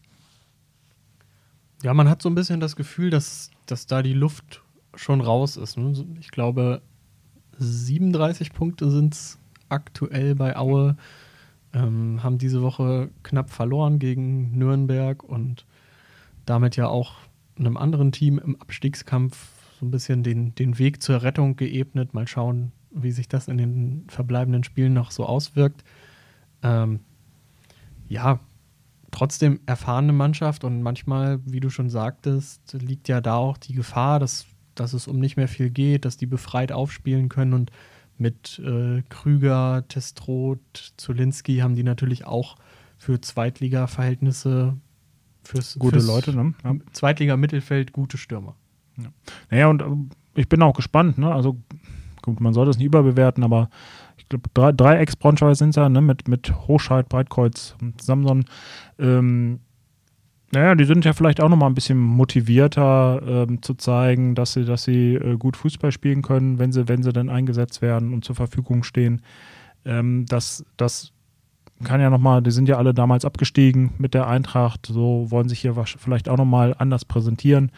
Ja, 1.82 1.94
man 1.94 2.08
hat 2.08 2.22
so 2.22 2.28
ein 2.28 2.34
bisschen 2.34 2.60
das 2.60 2.76
Gefühl, 2.76 3.10
dass, 3.10 3.50
dass 3.66 3.86
da 3.86 4.02
die 4.02 4.14
Luft 4.14 4.62
schon 4.94 5.20
raus 5.20 5.56
ist. 5.56 5.76
Ne? 5.76 5.92
Ich 6.20 6.30
glaube, 6.30 6.82
37 7.58 8.52
Punkte 8.52 8.90
sind 8.90 9.14
es 9.14 9.38
aktuell 9.68 10.34
bei 10.34 10.56
Aue. 10.56 10.96
Ähm, 11.72 12.22
haben 12.22 12.38
diese 12.38 12.62
Woche 12.62 13.10
knapp 13.22 13.50
verloren 13.50 13.98
gegen 13.98 14.56
Nürnberg 14.56 15.22
und 15.22 15.66
damit 16.46 16.76
ja 16.76 16.86
auch 16.86 17.25
einem 17.58 17.76
anderen 17.76 18.12
Team 18.12 18.38
im 18.38 18.60
Abstiegskampf 18.60 19.48
so 19.78 19.86
ein 19.86 19.90
bisschen 19.90 20.22
den, 20.22 20.54
den 20.54 20.78
Weg 20.78 21.02
zur 21.02 21.22
Rettung 21.22 21.56
geebnet. 21.56 22.14
Mal 22.14 22.26
schauen, 22.26 22.72
wie 22.90 23.12
sich 23.12 23.28
das 23.28 23.48
in 23.48 23.58
den 23.58 24.04
verbleibenden 24.08 24.64
Spielen 24.64 24.94
noch 24.94 25.10
so 25.10 25.26
auswirkt. 25.26 25.84
Ähm, 26.62 27.00
ja, 28.08 28.40
trotzdem 29.10 29.60
erfahrene 29.66 30.12
Mannschaft 30.12 30.64
und 30.64 30.82
manchmal, 30.82 31.40
wie 31.44 31.60
du 31.60 31.70
schon 31.70 31.90
sagtest, 31.90 32.72
liegt 32.74 33.08
ja 33.08 33.20
da 33.20 33.36
auch 33.36 33.56
die 33.58 33.74
Gefahr, 33.74 34.18
dass, 34.18 34.46
dass 34.74 34.92
es 34.92 35.08
um 35.08 35.18
nicht 35.18 35.36
mehr 35.36 35.48
viel 35.48 35.70
geht, 35.70 36.04
dass 36.04 36.16
die 36.16 36.26
befreit 36.26 36.72
aufspielen 36.72 37.28
können 37.28 37.52
und 37.52 37.70
mit 38.18 38.58
äh, 38.60 39.02
Krüger, 39.08 39.84
Testroth, 39.88 40.94
Zulinski 40.96 41.58
haben 41.58 41.74
die 41.74 41.82
natürlich 41.82 42.24
auch 42.24 42.56
für 42.96 43.20
Zweitliga-Verhältnisse 43.20 44.76
fürs, 45.46 45.78
gute 45.78 46.00
fürs 46.00 46.06
Leute, 46.06 46.34
ne? 46.34 46.54
Ja. 46.64 46.74
Zweitliga-Mittelfeld 46.92 47.92
gute 47.92 48.18
Stürmer. 48.18 48.54
Ja. 48.98 49.10
Naja, 49.50 49.68
und 49.68 49.82
äh, 49.82 49.86
ich 50.40 50.48
bin 50.48 50.62
auch 50.62 50.74
gespannt, 50.74 51.18
ne? 51.18 51.32
Also 51.32 51.56
gut, 52.22 52.40
man 52.40 52.54
soll 52.54 52.66
das 52.66 52.78
nicht 52.78 52.86
überbewerten, 52.86 53.44
aber 53.44 53.70
ich 54.16 54.28
glaube, 54.28 54.48
drei, 54.54 54.72
drei 54.72 54.96
Ex-Braunschweiger 54.98 55.54
sind 55.54 55.70
es 55.70 55.76
ja, 55.76 55.88
ne? 55.88 56.00
Mit, 56.00 56.28
mit 56.28 56.52
Hochscheid, 56.66 57.08
Breitkreuz 57.08 57.76
und 57.80 58.02
Samson. 58.02 58.44
Ähm, 58.98 59.60
naja, 60.52 60.74
die 60.74 60.84
sind 60.84 61.04
ja 61.04 61.12
vielleicht 61.12 61.40
auch 61.40 61.48
nochmal 61.48 61.68
ein 61.68 61.74
bisschen 61.74 61.98
motivierter 61.98 63.20
ähm, 63.26 63.62
zu 63.62 63.74
zeigen, 63.74 64.34
dass 64.34 64.52
sie, 64.52 64.64
dass 64.64 64.84
sie 64.84 65.14
äh, 65.14 65.36
gut 65.36 65.56
Fußball 65.56 65.90
spielen 65.90 66.22
können, 66.22 66.58
wenn 66.58 66.72
sie, 66.72 66.88
wenn 66.88 67.02
sie 67.02 67.12
dann 67.12 67.28
eingesetzt 67.28 67.82
werden 67.82 68.14
und 68.14 68.24
zur 68.24 68.36
Verfügung 68.36 68.84
stehen. 68.84 69.22
Ähm, 69.84 70.24
das, 70.26 70.64
das 70.76 71.12
kann 71.84 72.00
ja 72.00 72.10
nochmal, 72.10 72.42
die 72.42 72.50
sind 72.50 72.68
ja 72.68 72.76
alle 72.76 72.94
damals 72.94 73.24
abgestiegen 73.24 73.92
mit 73.98 74.14
der 74.14 74.26
Eintracht, 74.26 74.86
so 74.86 75.26
wollen 75.30 75.48
sich 75.48 75.60
hier 75.60 75.74
vielleicht 75.84 76.28
auch 76.28 76.38
nochmal 76.38 76.74
anders 76.78 77.04
präsentieren. 77.04 77.70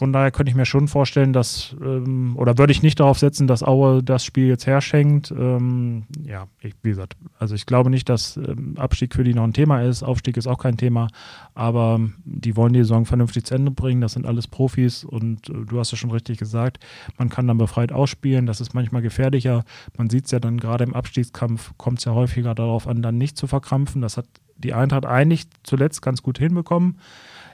Von 0.00 0.14
daher 0.14 0.30
könnte 0.30 0.48
ich 0.48 0.56
mir 0.56 0.64
schon 0.64 0.88
vorstellen, 0.88 1.34
dass, 1.34 1.76
ähm, 1.84 2.34
oder 2.38 2.56
würde 2.56 2.72
ich 2.72 2.82
nicht 2.82 3.00
darauf 3.00 3.18
setzen, 3.18 3.46
dass 3.46 3.62
Aue 3.62 4.02
das 4.02 4.24
Spiel 4.24 4.46
jetzt 4.46 4.66
herschenkt. 4.66 5.30
Ähm, 5.30 6.06
ja, 6.24 6.46
ich, 6.62 6.72
wie 6.82 6.88
gesagt, 6.88 7.18
also 7.38 7.54
ich 7.54 7.66
glaube 7.66 7.90
nicht, 7.90 8.08
dass 8.08 8.38
ähm, 8.38 8.76
Abstieg 8.78 9.14
für 9.14 9.24
die 9.24 9.34
noch 9.34 9.44
ein 9.44 9.52
Thema 9.52 9.82
ist. 9.82 10.02
Aufstieg 10.02 10.38
ist 10.38 10.46
auch 10.46 10.56
kein 10.56 10.78
Thema, 10.78 11.08
aber 11.52 11.96
ähm, 11.98 12.14
die 12.24 12.56
wollen 12.56 12.72
die 12.72 12.78
Saison 12.78 13.04
vernünftig 13.04 13.44
zu 13.44 13.54
Ende 13.54 13.72
bringen. 13.72 14.00
Das 14.00 14.14
sind 14.14 14.24
alles 14.24 14.48
Profis 14.48 15.04
und 15.04 15.50
äh, 15.50 15.66
du 15.66 15.78
hast 15.78 15.90
ja 15.90 15.98
schon 15.98 16.12
richtig 16.12 16.38
gesagt, 16.38 16.78
man 17.18 17.28
kann 17.28 17.46
dann 17.46 17.58
befreit 17.58 17.92
ausspielen. 17.92 18.46
Das 18.46 18.62
ist 18.62 18.72
manchmal 18.72 19.02
gefährlicher. 19.02 19.64
Man 19.98 20.08
sieht 20.08 20.24
es 20.24 20.30
ja 20.30 20.40
dann 20.40 20.58
gerade 20.58 20.84
im 20.84 20.94
Abstiegskampf, 20.94 21.74
kommt 21.76 21.98
es 21.98 22.06
ja 22.06 22.14
häufiger 22.14 22.54
darauf 22.54 22.88
an, 22.88 23.02
dann 23.02 23.18
nicht 23.18 23.36
zu 23.36 23.46
verkrampfen. 23.46 24.00
Das 24.00 24.16
hat 24.16 24.24
die 24.56 24.72
Eintracht 24.72 25.04
eigentlich 25.04 25.44
zuletzt 25.62 26.00
ganz 26.00 26.22
gut 26.22 26.38
hinbekommen 26.38 26.96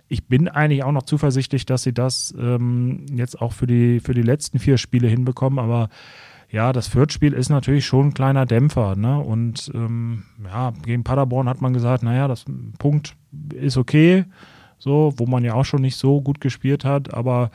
ich 0.08 0.26
bin 0.26 0.48
eigentlich 0.48 0.84
auch 0.84 0.92
noch 0.92 1.02
zuversichtlich, 1.02 1.66
dass 1.66 1.82
sie 1.82 1.92
das 1.92 2.34
ähm, 2.38 3.06
jetzt 3.12 3.40
auch 3.40 3.52
für 3.52 3.66
die, 3.66 4.00
für 4.00 4.14
die 4.14 4.22
letzten 4.22 4.58
vier 4.58 4.78
Spiele 4.78 5.08
hinbekommen. 5.08 5.58
Aber 5.58 5.88
ja, 6.48 6.72
das 6.72 6.86
Fürth-Spiel 6.86 7.32
ist 7.32 7.48
natürlich 7.48 7.86
schon 7.86 8.08
ein 8.08 8.14
kleiner 8.14 8.46
Dämpfer. 8.46 8.94
Ne? 8.94 9.18
Und 9.18 9.70
ähm, 9.75 10.25
ja, 10.44 10.72
gegen 10.84 11.02
Paderborn 11.02 11.48
hat 11.48 11.60
man 11.60 11.72
gesagt, 11.72 12.02
naja, 12.02 12.28
das 12.28 12.44
Punkt 12.78 13.16
ist 13.52 13.76
okay, 13.76 14.25
so, 14.78 15.12
wo 15.16 15.26
man 15.26 15.44
ja 15.44 15.54
auch 15.54 15.64
schon 15.64 15.82
nicht 15.82 15.96
so 15.96 16.20
gut 16.20 16.40
gespielt 16.40 16.84
hat. 16.84 17.12
Aber 17.12 17.50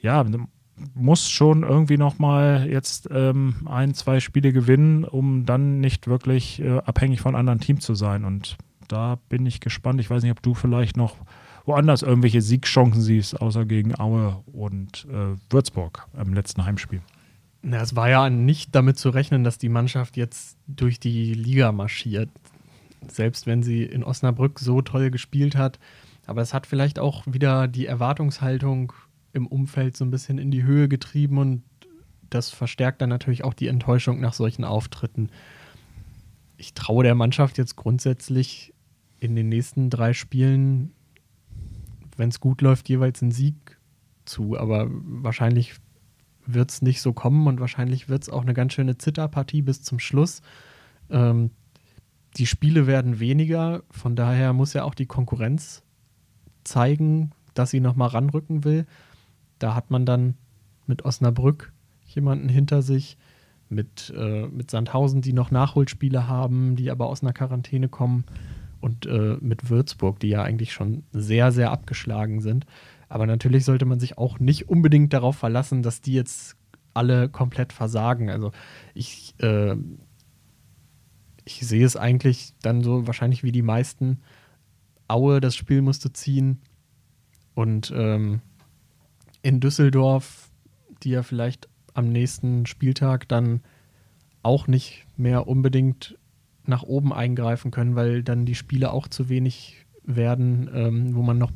ja, 0.00 0.24
muss 0.94 1.28
schon 1.28 1.64
irgendwie 1.64 1.98
nochmal 1.98 2.66
jetzt 2.70 3.08
ähm, 3.12 3.66
ein, 3.66 3.92
zwei 3.94 4.20
Spiele 4.20 4.52
gewinnen, 4.52 5.04
um 5.04 5.44
dann 5.44 5.80
nicht 5.80 6.06
wirklich 6.06 6.62
äh, 6.62 6.78
abhängig 6.78 7.20
von 7.20 7.34
anderen 7.34 7.60
Teams 7.60 7.84
zu 7.84 7.94
sein. 7.94 8.24
Und 8.24 8.56
da 8.86 9.18
bin 9.28 9.44
ich 9.44 9.60
gespannt. 9.60 10.00
Ich 10.00 10.08
weiß 10.08 10.22
nicht, 10.22 10.32
ob 10.32 10.40
du 10.42 10.54
vielleicht 10.54 10.96
noch 10.96 11.16
woanders 11.68 12.02
irgendwelche 12.02 12.42
Siegchancen 12.42 13.00
siehst, 13.00 13.40
außer 13.40 13.64
gegen 13.64 13.98
Aue 13.98 14.42
und 14.52 15.06
äh, 15.10 15.36
Würzburg 15.50 16.08
im 16.20 16.34
letzten 16.34 16.64
Heimspiel. 16.64 17.00
Na, 17.62 17.82
es 17.82 17.94
war 17.94 18.08
ja 18.08 18.30
nicht 18.30 18.74
damit 18.74 18.98
zu 18.98 19.10
rechnen, 19.10 19.44
dass 19.44 19.58
die 19.58 19.68
Mannschaft 19.68 20.16
jetzt 20.16 20.56
durch 20.66 20.98
die 20.98 21.34
Liga 21.34 21.70
marschiert. 21.70 22.30
selbst 23.06 23.46
wenn 23.46 23.62
sie 23.62 23.84
in 23.84 24.02
Osnabrück 24.02 24.58
so 24.58 24.82
toll 24.82 25.10
gespielt 25.10 25.54
hat. 25.56 25.78
Aber 26.26 26.42
es 26.42 26.52
hat 26.52 26.66
vielleicht 26.66 26.98
auch 26.98 27.22
wieder 27.26 27.68
die 27.68 27.86
Erwartungshaltung 27.86 28.92
im 29.32 29.46
Umfeld 29.46 29.96
so 29.96 30.04
ein 30.04 30.10
bisschen 30.10 30.38
in 30.38 30.50
die 30.50 30.64
Höhe 30.64 30.88
getrieben 30.88 31.38
und 31.38 31.62
das 32.28 32.50
verstärkt 32.50 33.00
dann 33.00 33.08
natürlich 33.08 33.44
auch 33.44 33.54
die 33.54 33.68
Enttäuschung 33.68 34.20
nach 34.20 34.34
solchen 34.34 34.64
Auftritten. 34.64 35.30
Ich 36.56 36.74
traue 36.74 37.04
der 37.04 37.14
Mannschaft 37.14 37.56
jetzt 37.56 37.76
grundsätzlich 37.76 38.74
in 39.20 39.36
den 39.36 39.48
nächsten 39.48 39.90
drei 39.90 40.12
Spielen, 40.12 40.92
wenn 42.18 42.28
es 42.28 42.40
gut 42.40 42.60
läuft, 42.60 42.88
jeweils 42.88 43.22
einen 43.22 43.30
Sieg 43.30 43.78
zu. 44.26 44.58
Aber 44.58 44.88
wahrscheinlich 44.90 45.74
wird 46.44 46.70
es 46.70 46.82
nicht 46.82 47.00
so 47.00 47.12
kommen 47.12 47.46
und 47.46 47.60
wahrscheinlich 47.60 48.08
wird 48.08 48.24
es 48.24 48.28
auch 48.28 48.42
eine 48.42 48.54
ganz 48.54 48.74
schöne 48.74 48.98
Zitterpartie 48.98 49.62
bis 49.62 49.82
zum 49.82 49.98
Schluss. 49.98 50.42
Ähm, 51.10 51.50
die 52.36 52.46
Spiele 52.46 52.86
werden 52.86 53.20
weniger, 53.20 53.82
von 53.90 54.16
daher 54.16 54.52
muss 54.52 54.74
ja 54.74 54.84
auch 54.84 54.94
die 54.94 55.06
Konkurrenz 55.06 55.82
zeigen, 56.64 57.32
dass 57.54 57.70
sie 57.70 57.80
nochmal 57.80 58.08
ranrücken 58.08 58.64
will. 58.64 58.86
Da 59.58 59.74
hat 59.74 59.90
man 59.90 60.04
dann 60.04 60.34
mit 60.86 61.04
Osnabrück 61.04 61.72
jemanden 62.06 62.48
hinter 62.48 62.82
sich, 62.82 63.16
mit, 63.68 64.12
äh, 64.16 64.46
mit 64.48 64.70
Sandhausen, 64.70 65.20
die 65.20 65.32
noch 65.32 65.50
Nachholspiele 65.50 66.26
haben, 66.26 66.76
die 66.76 66.90
aber 66.90 67.06
aus 67.06 67.22
einer 67.22 67.32
Quarantäne 67.32 67.88
kommen 67.88 68.24
und 68.80 69.06
äh, 69.06 69.36
mit 69.40 69.70
Würzburg, 69.70 70.20
die 70.20 70.28
ja 70.28 70.42
eigentlich 70.42 70.72
schon 70.72 71.04
sehr, 71.12 71.52
sehr 71.52 71.70
abgeschlagen 71.70 72.40
sind. 72.40 72.66
Aber 73.08 73.26
natürlich 73.26 73.64
sollte 73.64 73.84
man 73.84 74.00
sich 74.00 74.18
auch 74.18 74.38
nicht 74.38 74.68
unbedingt 74.68 75.12
darauf 75.12 75.36
verlassen, 75.36 75.82
dass 75.82 76.00
die 76.00 76.12
jetzt 76.12 76.56
alle 76.94 77.28
komplett 77.28 77.72
versagen. 77.72 78.30
Also 78.30 78.52
ich, 78.94 79.34
äh, 79.40 79.76
ich 81.44 81.60
sehe 81.66 81.86
es 81.86 81.96
eigentlich 81.96 82.54
dann 82.62 82.82
so 82.82 83.06
wahrscheinlich 83.06 83.42
wie 83.42 83.52
die 83.52 83.62
meisten. 83.62 84.20
Aue, 85.06 85.40
das 85.40 85.56
Spiel 85.56 85.80
musste 85.80 86.12
ziehen. 86.12 86.60
Und 87.54 87.92
ähm, 87.96 88.40
in 89.42 89.60
Düsseldorf, 89.60 90.50
die 91.02 91.10
ja 91.10 91.22
vielleicht 91.22 91.68
am 91.94 92.10
nächsten 92.10 92.66
Spieltag 92.66 93.26
dann 93.28 93.62
auch 94.42 94.66
nicht 94.66 95.06
mehr 95.16 95.48
unbedingt 95.48 96.16
nach 96.68 96.82
oben 96.82 97.12
eingreifen 97.12 97.70
können, 97.70 97.96
weil 97.96 98.22
dann 98.22 98.44
die 98.44 98.54
Spiele 98.54 98.92
auch 98.92 99.08
zu 99.08 99.28
wenig 99.28 99.86
werden, 100.04 100.70
ähm, 100.72 101.14
wo 101.14 101.22
man 101.22 101.38
noch 101.38 101.50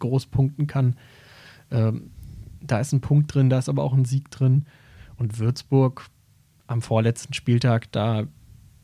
groß 0.00 0.26
punkten 0.26 0.66
kann. 0.66 0.96
Ähm, 1.70 2.10
da 2.60 2.80
ist 2.80 2.92
ein 2.92 3.00
Punkt 3.00 3.34
drin, 3.34 3.50
da 3.50 3.58
ist 3.58 3.68
aber 3.68 3.82
auch 3.82 3.94
ein 3.94 4.04
Sieg 4.04 4.30
drin. 4.30 4.66
Und 5.16 5.38
Würzburg 5.38 6.06
am 6.66 6.82
vorletzten 6.82 7.34
Spieltag, 7.34 7.90
da 7.92 8.24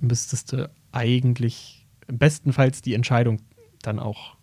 müsstest 0.01 0.53
du 0.53 0.71
eigentlich 0.93 1.87
bestenfalls 2.07 2.83
die 2.83 2.95
Entscheidung 2.95 3.41
dann 3.83 3.99
auch 3.99 4.37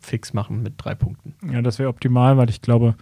fix 0.00 0.32
machen 0.32 0.62
mit 0.62 0.74
drei 0.76 0.94
Punkten. 0.94 1.34
Ja, 1.50 1.62
das 1.62 1.78
wäre 1.78 1.88
optimal, 1.88 2.36
weil 2.36 2.50
ich 2.50 2.60
glaube, 2.60 2.94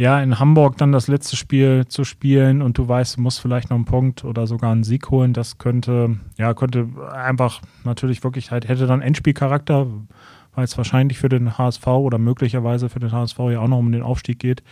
ja, 0.00 0.18
in 0.22 0.38
Hamburg 0.38 0.78
dann 0.78 0.92
das 0.92 1.08
letzte 1.08 1.36
Spiel 1.36 1.84
zu 1.86 2.04
spielen 2.04 2.62
und 2.62 2.78
du 2.78 2.88
weißt, 2.88 3.18
du 3.18 3.20
musst 3.20 3.38
vielleicht 3.38 3.68
noch 3.68 3.76
einen 3.76 3.84
Punkt 3.84 4.24
oder 4.24 4.46
sogar 4.46 4.72
einen 4.72 4.82
Sieg 4.82 5.10
holen, 5.10 5.34
das 5.34 5.58
könnte, 5.58 6.18
ja, 6.38 6.54
könnte 6.54 6.88
einfach 7.12 7.60
natürlich 7.84 8.24
wirklich 8.24 8.50
halt, 8.50 8.66
hätte 8.66 8.86
dann 8.86 9.02
Endspielcharakter, 9.02 9.88
weil 10.54 10.64
es 10.64 10.78
wahrscheinlich 10.78 11.18
für 11.18 11.28
den 11.28 11.58
HSV 11.58 11.86
oder 11.86 12.16
möglicherweise 12.16 12.88
für 12.88 12.98
den 12.98 13.12
HSV 13.12 13.38
ja 13.50 13.60
auch 13.60 13.68
noch 13.68 13.76
um 13.76 13.92
den 13.92 14.00
Aufstieg 14.00 14.38
geht. 14.38 14.62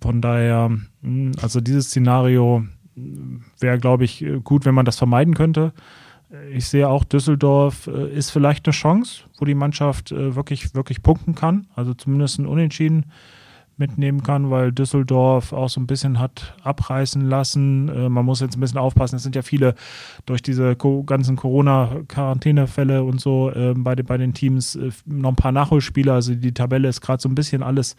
Von 0.00 0.20
daher, 0.20 0.70
hm, 1.02 1.32
also 1.42 1.60
dieses 1.60 1.86
Szenario 1.86 2.62
wäre, 3.58 3.78
glaube 3.78 4.04
ich, 4.04 4.24
gut, 4.44 4.64
wenn 4.64 4.76
man 4.76 4.86
das 4.86 4.96
vermeiden 4.96 5.34
könnte. 5.34 5.72
Ich 6.52 6.68
sehe 6.68 6.88
auch, 6.88 7.02
Düsseldorf 7.02 7.88
äh, 7.88 8.16
ist 8.16 8.30
vielleicht 8.30 8.64
eine 8.66 8.74
Chance, 8.74 9.24
wo 9.40 9.44
die 9.44 9.54
Mannschaft 9.54 10.12
äh, 10.12 10.36
wirklich, 10.36 10.72
wirklich 10.76 11.02
punkten 11.02 11.34
kann. 11.34 11.66
Also 11.74 11.94
zumindest 11.94 12.38
ein 12.38 12.46
Unentschieden 12.46 13.06
mitnehmen 13.80 14.22
kann, 14.22 14.50
weil 14.50 14.70
Düsseldorf 14.70 15.52
auch 15.52 15.68
so 15.68 15.80
ein 15.80 15.86
bisschen 15.86 16.20
hat 16.20 16.54
abreißen 16.62 17.28
lassen. 17.28 17.88
Äh, 17.88 18.08
man 18.08 18.24
muss 18.24 18.40
jetzt 18.40 18.56
ein 18.56 18.60
bisschen 18.60 18.78
aufpassen. 18.78 19.16
Es 19.16 19.24
sind 19.24 19.34
ja 19.34 19.42
viele 19.42 19.74
durch 20.26 20.42
diese 20.42 20.76
ganzen 20.76 21.36
Corona-Quarantänefälle 21.36 23.02
und 23.02 23.20
so 23.20 23.50
äh, 23.50 23.74
bei, 23.76 23.96
den, 23.96 24.06
bei 24.06 24.16
den 24.16 24.34
Teams 24.34 24.76
äh, 24.76 24.90
noch 25.06 25.30
ein 25.30 25.36
paar 25.36 25.52
Nachholspieler. 25.52 26.14
Also 26.14 26.34
die 26.34 26.54
Tabelle 26.54 26.88
ist 26.88 27.00
gerade 27.00 27.20
so 27.20 27.28
ein 27.28 27.34
bisschen 27.34 27.62
alles 27.62 27.96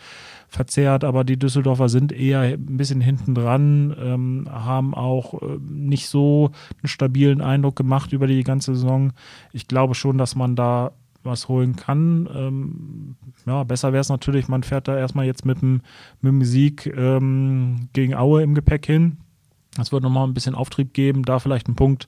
verzerrt, 0.48 1.04
aber 1.04 1.24
die 1.24 1.38
Düsseldorfer 1.38 1.90
sind 1.90 2.12
eher 2.12 2.42
ein 2.42 2.78
bisschen 2.78 3.02
hinten 3.02 3.36
dran, 3.36 3.96
ähm, 4.00 4.48
haben 4.50 4.94
auch 4.94 5.42
äh, 5.42 5.58
nicht 5.68 6.08
so 6.08 6.52
einen 6.82 6.88
stabilen 6.88 7.42
Eindruck 7.42 7.76
gemacht 7.76 8.14
über 8.14 8.28
die 8.28 8.44
ganze 8.44 8.76
Saison. 8.76 9.14
Ich 9.52 9.68
glaube 9.68 9.96
schon, 9.96 10.18
dass 10.18 10.36
man 10.36 10.56
da 10.56 10.92
was 11.24 11.48
holen 11.48 11.76
kann. 11.76 12.30
Ähm, 12.34 13.16
ja, 13.46 13.64
besser 13.64 13.94
wäre 13.94 14.02
es 14.02 14.10
natürlich, 14.10 14.48
man 14.48 14.64
fährt 14.64 14.88
da 14.88 14.98
erstmal 14.98 15.26
jetzt 15.26 15.46
mit 15.46 15.62
dem, 15.62 15.82
mit 16.22 16.32
dem 16.32 16.44
Sieg 16.44 16.86
ähm, 16.96 17.90
gegen 17.94 18.16
Aue 18.16 18.44
im 18.44 18.56
Gepäck 18.56 18.86
hin. 18.86 19.18
Das 19.76 19.92
wird 19.92 20.04
nochmal 20.04 20.28
ein 20.28 20.34
bisschen 20.34 20.56
Auftrieb 20.56 20.94
geben, 20.94 21.24
da 21.24 21.40
vielleicht 21.40 21.68
einen 21.68 21.76
Punkt 21.76 22.08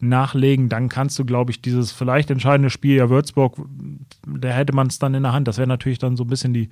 nachlegen. 0.00 0.68
Dann 0.68 0.88
kannst 0.88 1.18
du, 1.18 1.24
glaube 1.24 1.50
ich, 1.50 1.60
dieses 1.60 1.92
vielleicht 1.92 2.30
entscheidende 2.30 2.70
Spiel, 2.70 2.96
ja, 2.96 3.10
Würzburg, 3.10 3.56
da 4.26 4.48
hätte 4.48 4.74
man 4.74 4.88
es 4.88 4.98
dann 4.98 5.14
in 5.14 5.22
der 5.22 5.32
Hand. 5.32 5.48
Das 5.48 5.58
wäre 5.58 5.68
natürlich 5.68 5.98
dann 5.98 6.16
so 6.16 6.24
ein 6.24 6.28
bisschen 6.28 6.52
die, 6.52 6.68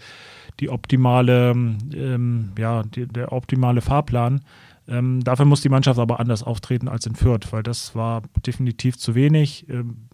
die 0.60 0.70
optimale, 0.70 1.50
ähm, 1.50 2.52
ja, 2.58 2.82
die, 2.82 3.06
der 3.06 3.32
optimale 3.32 3.80
Fahrplan. 3.80 4.40
Ähm, 4.86 5.24
dafür 5.24 5.46
muss 5.46 5.62
die 5.62 5.70
Mannschaft 5.70 5.98
aber 5.98 6.20
anders 6.20 6.42
auftreten 6.42 6.88
als 6.88 7.06
in 7.06 7.14
Fürth, 7.14 7.52
weil 7.52 7.62
das 7.62 7.94
war 7.94 8.22
definitiv 8.46 8.98
zu 8.98 9.14
wenig. 9.14 9.66
Ähm, 9.68 10.08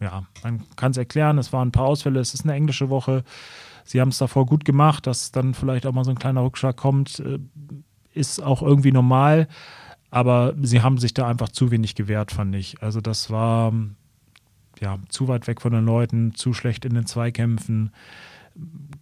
ja, 0.00 0.24
man 0.42 0.64
kann 0.76 0.92
es 0.92 0.96
erklären, 0.96 1.38
es 1.38 1.52
waren 1.52 1.68
ein 1.68 1.72
paar 1.72 1.86
Ausfälle, 1.86 2.20
es 2.20 2.34
ist 2.34 2.44
eine 2.44 2.54
englische 2.54 2.88
Woche. 2.88 3.24
Sie 3.84 4.00
haben 4.00 4.08
es 4.08 4.18
davor 4.18 4.46
gut 4.46 4.64
gemacht, 4.64 5.06
dass 5.06 5.32
dann 5.32 5.54
vielleicht 5.54 5.86
auch 5.86 5.92
mal 5.92 6.04
so 6.04 6.10
ein 6.10 6.18
kleiner 6.18 6.42
Rückschlag 6.42 6.76
kommt, 6.76 7.20
äh, 7.20 7.38
ist 8.12 8.42
auch 8.42 8.62
irgendwie 8.62 8.92
normal. 8.92 9.48
Aber 10.10 10.54
sie 10.60 10.82
haben 10.82 10.98
sich 10.98 11.14
da 11.14 11.28
einfach 11.28 11.50
zu 11.50 11.70
wenig 11.70 11.94
gewehrt, 11.94 12.32
fand 12.32 12.54
ich. 12.56 12.82
Also 12.82 13.00
das 13.00 13.30
war 13.30 13.72
ja 14.80 14.98
zu 15.08 15.28
weit 15.28 15.46
weg 15.46 15.60
von 15.60 15.72
den 15.72 15.84
Leuten, 15.84 16.34
zu 16.34 16.52
schlecht 16.52 16.84
in 16.84 16.94
den 16.94 17.06
Zweikämpfen 17.06 17.92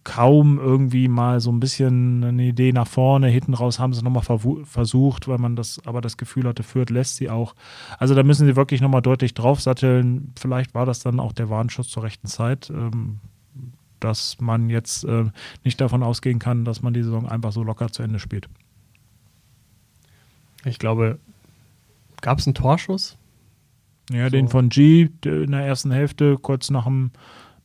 kaum 0.03 0.59
irgendwie 0.59 1.07
mal 1.07 1.39
so 1.39 1.51
ein 1.51 1.59
bisschen 1.59 2.23
eine 2.23 2.43
Idee 2.43 2.71
nach 2.71 2.87
vorne. 2.87 3.27
Hinten 3.27 3.53
raus 3.53 3.79
haben 3.79 3.93
sie 3.93 3.99
es 3.99 4.03
nochmal 4.03 4.23
versucht, 4.63 5.27
weil 5.27 5.37
man 5.37 5.55
das 5.55 5.81
aber 5.85 6.01
das 6.01 6.17
Gefühl 6.17 6.47
hatte, 6.47 6.63
Fürth 6.63 6.89
lässt 6.89 7.17
sie 7.17 7.29
auch. 7.29 7.53
Also 7.97 8.15
da 8.15 8.23
müssen 8.23 8.47
sie 8.47 8.55
wirklich 8.55 8.81
nochmal 8.81 9.01
deutlich 9.01 9.33
draufsatteln. 9.33 10.33
Vielleicht 10.39 10.73
war 10.73 10.85
das 10.85 10.99
dann 10.99 11.19
auch 11.19 11.33
der 11.33 11.49
Warnschuss 11.49 11.89
zur 11.89 12.03
rechten 12.03 12.27
Zeit, 12.27 12.69
ähm, 12.69 13.19
dass 13.99 14.39
man 14.39 14.69
jetzt 14.69 15.03
äh, 15.03 15.25
nicht 15.63 15.81
davon 15.81 16.03
ausgehen 16.03 16.39
kann, 16.39 16.65
dass 16.65 16.81
man 16.81 16.93
die 16.93 17.03
Saison 17.03 17.27
einfach 17.27 17.51
so 17.51 17.63
locker 17.63 17.91
zu 17.91 18.01
Ende 18.01 18.19
spielt. 18.19 18.47
Ich 20.65 20.79
glaube, 20.79 21.19
gab 22.21 22.39
es 22.39 22.47
einen 22.47 22.55
Torschuss? 22.55 23.17
Ja, 24.11 24.25
so. 24.25 24.31
den 24.31 24.47
von 24.47 24.69
G 24.69 25.09
in 25.25 25.51
der 25.51 25.65
ersten 25.65 25.91
Hälfte, 25.91 26.37
kurz 26.41 26.69
nach 26.69 26.85
dem 26.85 27.11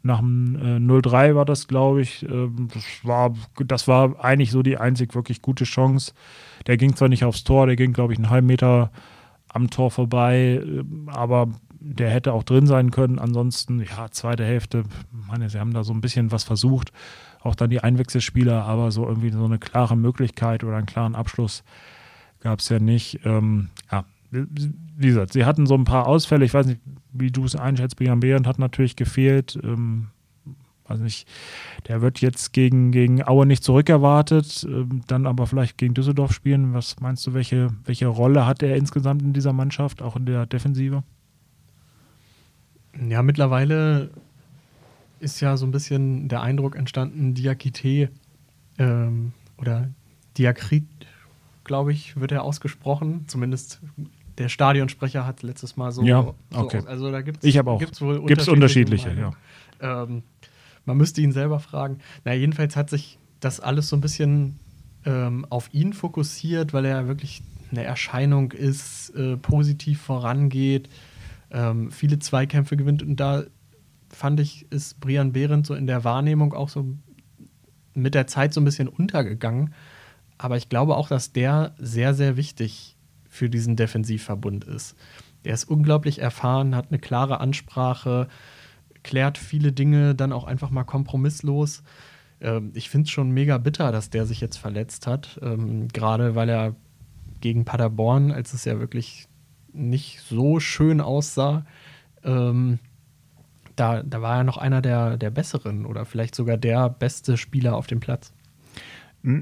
nach 0.04 0.18
dem 0.20 0.56
äh, 0.56 0.76
0-3 0.76 1.34
war 1.34 1.44
das, 1.44 1.66
glaube 1.66 2.02
ich. 2.02 2.23
Ähm, 2.28 2.68
das, 2.73 2.84
war, 3.02 3.34
das 3.64 3.88
war 3.88 4.23
eigentlich 4.23 4.50
so 4.50 4.62
die 4.62 4.76
einzig 4.76 5.14
wirklich 5.14 5.42
gute 5.42 5.64
Chance. 5.64 6.12
Der 6.66 6.76
ging 6.76 6.94
zwar 6.94 7.08
nicht 7.08 7.25
aufs 7.25 7.42
Tor, 7.42 7.66
der 7.66 7.76
ging, 7.76 7.92
glaube 7.92 8.12
ich, 8.12 8.18
einen 8.18 8.30
halben 8.30 8.46
Meter 8.46 8.90
am 9.49 9.70
Tor 9.70 9.90
vorbei, 9.90 10.62
äh, 10.62 10.84
aber 11.06 11.49
der 11.80 12.11
hätte 12.11 12.34
auch 12.34 12.42
drin 12.42 12.66
sein 12.66 12.90
können. 12.90 13.18
Ansonsten, 13.18 13.80
ja, 13.80 14.11
zweite 14.11 14.44
Hälfte, 14.44 14.84
meine, 15.11 15.49
sie 15.49 15.58
haben 15.58 15.73
da 15.73 15.84
so 15.84 15.92
ein 15.92 16.00
bisschen 16.00 16.32
was 16.32 16.44
versucht. 16.44 16.92
Auch 17.40 17.54
dann 17.54 17.70
die 17.70 17.80
Einwechselspieler, 17.80 18.64
aber 18.64 18.90
so 18.90 19.06
irgendwie 19.06 19.30
so 19.30 19.44
eine 19.44 19.58
klare 19.58 19.96
Möglichkeit 19.96 20.64
oder 20.64 20.76
einen 20.76 20.87
klaren 20.87 21.14
Abschluss 21.14 21.64
gab 22.40 22.61
es 22.61 22.68
ja 22.68 22.78
nicht. 22.78 23.20
Ähm, 23.25 23.70
ja, 23.90 24.04
wie 24.34 25.06
gesagt, 25.06 25.32
sie 25.32 25.44
hatten 25.44 25.66
so 25.66 25.74
ein 25.74 25.84
paar 25.84 26.06
Ausfälle. 26.06 26.44
Ich 26.44 26.54
weiß 26.54 26.66
nicht, 26.66 26.80
wie 27.12 27.30
du 27.30 27.44
es 27.44 27.56
einschätzt, 27.56 27.96
Brian 27.96 28.20
Behrendt 28.20 28.46
hat 28.46 28.58
natürlich 28.58 28.96
gefehlt. 28.96 29.58
Ähm, 29.62 30.08
also 30.86 31.02
nicht, 31.02 31.26
der 31.88 32.02
wird 32.02 32.20
jetzt 32.20 32.52
gegen, 32.52 32.92
gegen 32.92 33.26
Aue 33.26 33.46
nicht 33.46 33.64
zurückerwartet, 33.64 34.66
ähm, 34.68 35.00
dann 35.06 35.26
aber 35.26 35.46
vielleicht 35.46 35.78
gegen 35.78 35.94
Düsseldorf 35.94 36.32
spielen. 36.32 36.74
Was 36.74 37.00
meinst 37.00 37.26
du, 37.26 37.32
welche, 37.32 37.70
welche 37.84 38.06
Rolle 38.06 38.46
hat 38.46 38.62
er 38.62 38.76
insgesamt 38.76 39.22
in 39.22 39.32
dieser 39.32 39.52
Mannschaft, 39.52 40.02
auch 40.02 40.16
in 40.16 40.26
der 40.26 40.46
Defensive? 40.46 41.02
Ja, 43.08 43.22
mittlerweile 43.22 44.10
ist 45.20 45.40
ja 45.40 45.56
so 45.56 45.66
ein 45.66 45.72
bisschen 45.72 46.28
der 46.28 46.42
Eindruck 46.42 46.76
entstanden, 46.76 47.34
Diakite 47.34 48.10
ähm, 48.78 49.32
oder 49.56 49.88
Diakrit, 50.36 50.84
glaube 51.64 51.92
ich, 51.92 52.20
wird 52.20 52.32
er 52.32 52.42
ausgesprochen. 52.42 53.24
Zumindest 53.26 53.80
der 54.38 54.48
Stadionsprecher 54.48 55.26
hat 55.26 55.42
letztes 55.42 55.76
Mal 55.76 55.92
so. 55.92 56.02
Ja, 56.02 56.34
okay. 56.52 56.80
So, 56.80 56.88
also 56.88 57.10
da 57.10 57.22
gibt's, 57.22 57.44
ich 57.44 57.56
habe 57.58 57.70
auch. 57.70 57.78
Gibt's 57.78 58.00
wohl 58.00 58.18
unterschiedliche, 58.18 59.08
unterschiedliche 59.08 59.34
ja. 59.80 60.02
Ähm, 60.02 60.22
man 60.84 60.96
müsste 60.96 61.20
ihn 61.20 61.32
selber 61.32 61.60
fragen. 61.60 61.98
Na, 62.24 62.34
jedenfalls 62.34 62.76
hat 62.76 62.90
sich 62.90 63.18
das 63.40 63.60
alles 63.60 63.88
so 63.88 63.96
ein 63.96 64.00
bisschen 64.00 64.58
ähm, 65.06 65.46
auf 65.50 65.72
ihn 65.72 65.92
fokussiert, 65.92 66.72
weil 66.72 66.84
er 66.84 67.06
wirklich 67.08 67.42
eine 67.70 67.84
Erscheinung 67.84 68.52
ist, 68.52 69.10
äh, 69.10 69.36
positiv 69.36 70.00
vorangeht. 70.00 70.88
ähm, 71.54 71.90
viele 71.90 72.18
Zweikämpfe 72.18 72.76
gewinnt. 72.76 73.02
Und 73.02 73.16
da 73.16 73.44
fand 74.10 74.40
ich, 74.40 74.70
ist 74.70 75.00
Brian 75.00 75.32
Behrendt 75.32 75.66
so 75.66 75.74
in 75.74 75.86
der 75.86 76.04
Wahrnehmung 76.04 76.52
auch 76.52 76.68
so 76.68 76.84
mit 77.94 78.14
der 78.14 78.26
Zeit 78.26 78.52
so 78.52 78.60
ein 78.60 78.64
bisschen 78.64 78.88
untergegangen. 78.88 79.72
Aber 80.36 80.56
ich 80.56 80.68
glaube 80.68 80.96
auch, 80.96 81.08
dass 81.08 81.32
der 81.32 81.74
sehr, 81.78 82.12
sehr 82.12 82.36
wichtig 82.36 82.93
für 83.34 83.50
diesen 83.50 83.74
Defensivverbund 83.74 84.64
ist. 84.64 84.94
Der 85.44 85.54
ist 85.54 85.64
unglaublich 85.64 86.20
erfahren, 86.20 86.76
hat 86.76 86.86
eine 86.90 87.00
klare 87.00 87.40
Ansprache, 87.40 88.28
klärt 89.02 89.38
viele 89.38 89.72
Dinge 89.72 90.14
dann 90.14 90.32
auch 90.32 90.44
einfach 90.44 90.70
mal 90.70 90.84
kompromisslos. 90.84 91.82
Ähm, 92.40 92.70
ich 92.74 92.88
finde 92.88 93.06
es 93.06 93.10
schon 93.10 93.32
mega 93.32 93.58
bitter, 93.58 93.90
dass 93.90 94.08
der 94.08 94.24
sich 94.24 94.40
jetzt 94.40 94.56
verletzt 94.56 95.08
hat. 95.08 95.40
Ähm, 95.42 95.88
Gerade 95.88 96.36
weil 96.36 96.48
er 96.48 96.76
gegen 97.40 97.64
Paderborn, 97.64 98.30
als 98.30 98.54
es 98.54 98.64
ja 98.64 98.78
wirklich 98.78 99.26
nicht 99.72 100.20
so 100.20 100.60
schön 100.60 101.00
aussah, 101.00 101.66
ähm, 102.22 102.78
da, 103.74 104.04
da 104.04 104.22
war 104.22 104.38
er 104.38 104.44
noch 104.44 104.58
einer 104.58 104.80
der, 104.80 105.16
der 105.16 105.30
besseren 105.30 105.84
oder 105.86 106.04
vielleicht 106.04 106.36
sogar 106.36 106.56
der 106.56 106.88
beste 106.88 107.36
Spieler 107.36 107.74
auf 107.74 107.88
dem 107.88 107.98
Platz. 107.98 108.32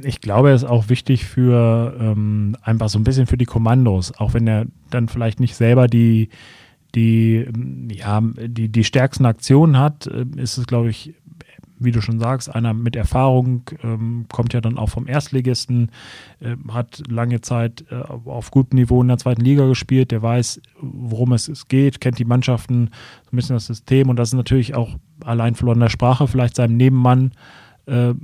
Ich 0.05 0.21
glaube, 0.21 0.51
er 0.51 0.55
ist 0.55 0.65
auch 0.65 0.89
wichtig 0.89 1.25
für 1.25 1.97
ähm, 1.99 2.57
einfach 2.63 2.89
so 2.89 3.01
ein 3.01 3.05
bisschen 3.05 3.27
für 3.27 3.37
die 3.37 3.47
Kommandos, 3.47 4.13
auch 4.17 4.33
wenn 4.33 4.47
er 4.47 4.67
dann 4.91 5.09
vielleicht 5.09 5.41
nicht 5.41 5.57
selber 5.57 5.89
die, 5.89 6.29
die, 6.95 7.47
ja, 7.91 8.21
die, 8.23 8.69
die 8.69 8.85
stärksten 8.85 9.27
Aktionen 9.27 9.79
hat, 9.79 10.07
äh, 10.07 10.25
ist 10.37 10.57
es, 10.57 10.67
glaube 10.67 10.91
ich, 10.91 11.15
wie 11.85 11.91
du 11.91 12.01
schon 12.01 12.21
sagst, 12.21 12.55
einer 12.55 12.75
mit 12.75 12.97
Erfahrung, 12.97 13.63
ähm, 13.83 14.27
kommt 14.31 14.53
ja 14.53 14.61
dann 14.61 14.79
auch 14.79 14.89
vom 14.89 15.09
Erstligisten, 15.09 15.91
äh, 16.41 16.55
hat 16.71 17.03
lange 17.09 17.41
Zeit 17.41 17.85
äh, 17.91 17.97
auf 17.97 18.51
gutem 18.53 18.79
Niveau 18.79 19.03
in 19.03 19.09
der 19.09 19.19
zweiten 19.19 19.43
Liga 19.43 19.67
gespielt, 19.67 20.13
der 20.13 20.23
weiß, 20.23 20.61
worum 20.81 21.33
es, 21.33 21.49
es 21.49 21.67
geht, 21.67 22.01
kennt 22.01 22.21
die 22.21 22.25
Mannschaften, 22.25 22.91
so 23.25 23.31
ein 23.33 23.37
bisschen 23.37 23.57
das 23.57 23.67
System 23.67 24.09
und 24.11 24.17
das 24.17 24.29
ist 24.29 24.35
natürlich 24.35 24.75
auch 24.77 24.97
allein 25.25 25.57
verloren 25.57 25.81
der 25.81 25.89
Sprache, 25.89 26.29
vielleicht 26.29 26.57
seinem 26.57 26.77
Nebenmann 26.77 27.33
äh, 27.87 28.15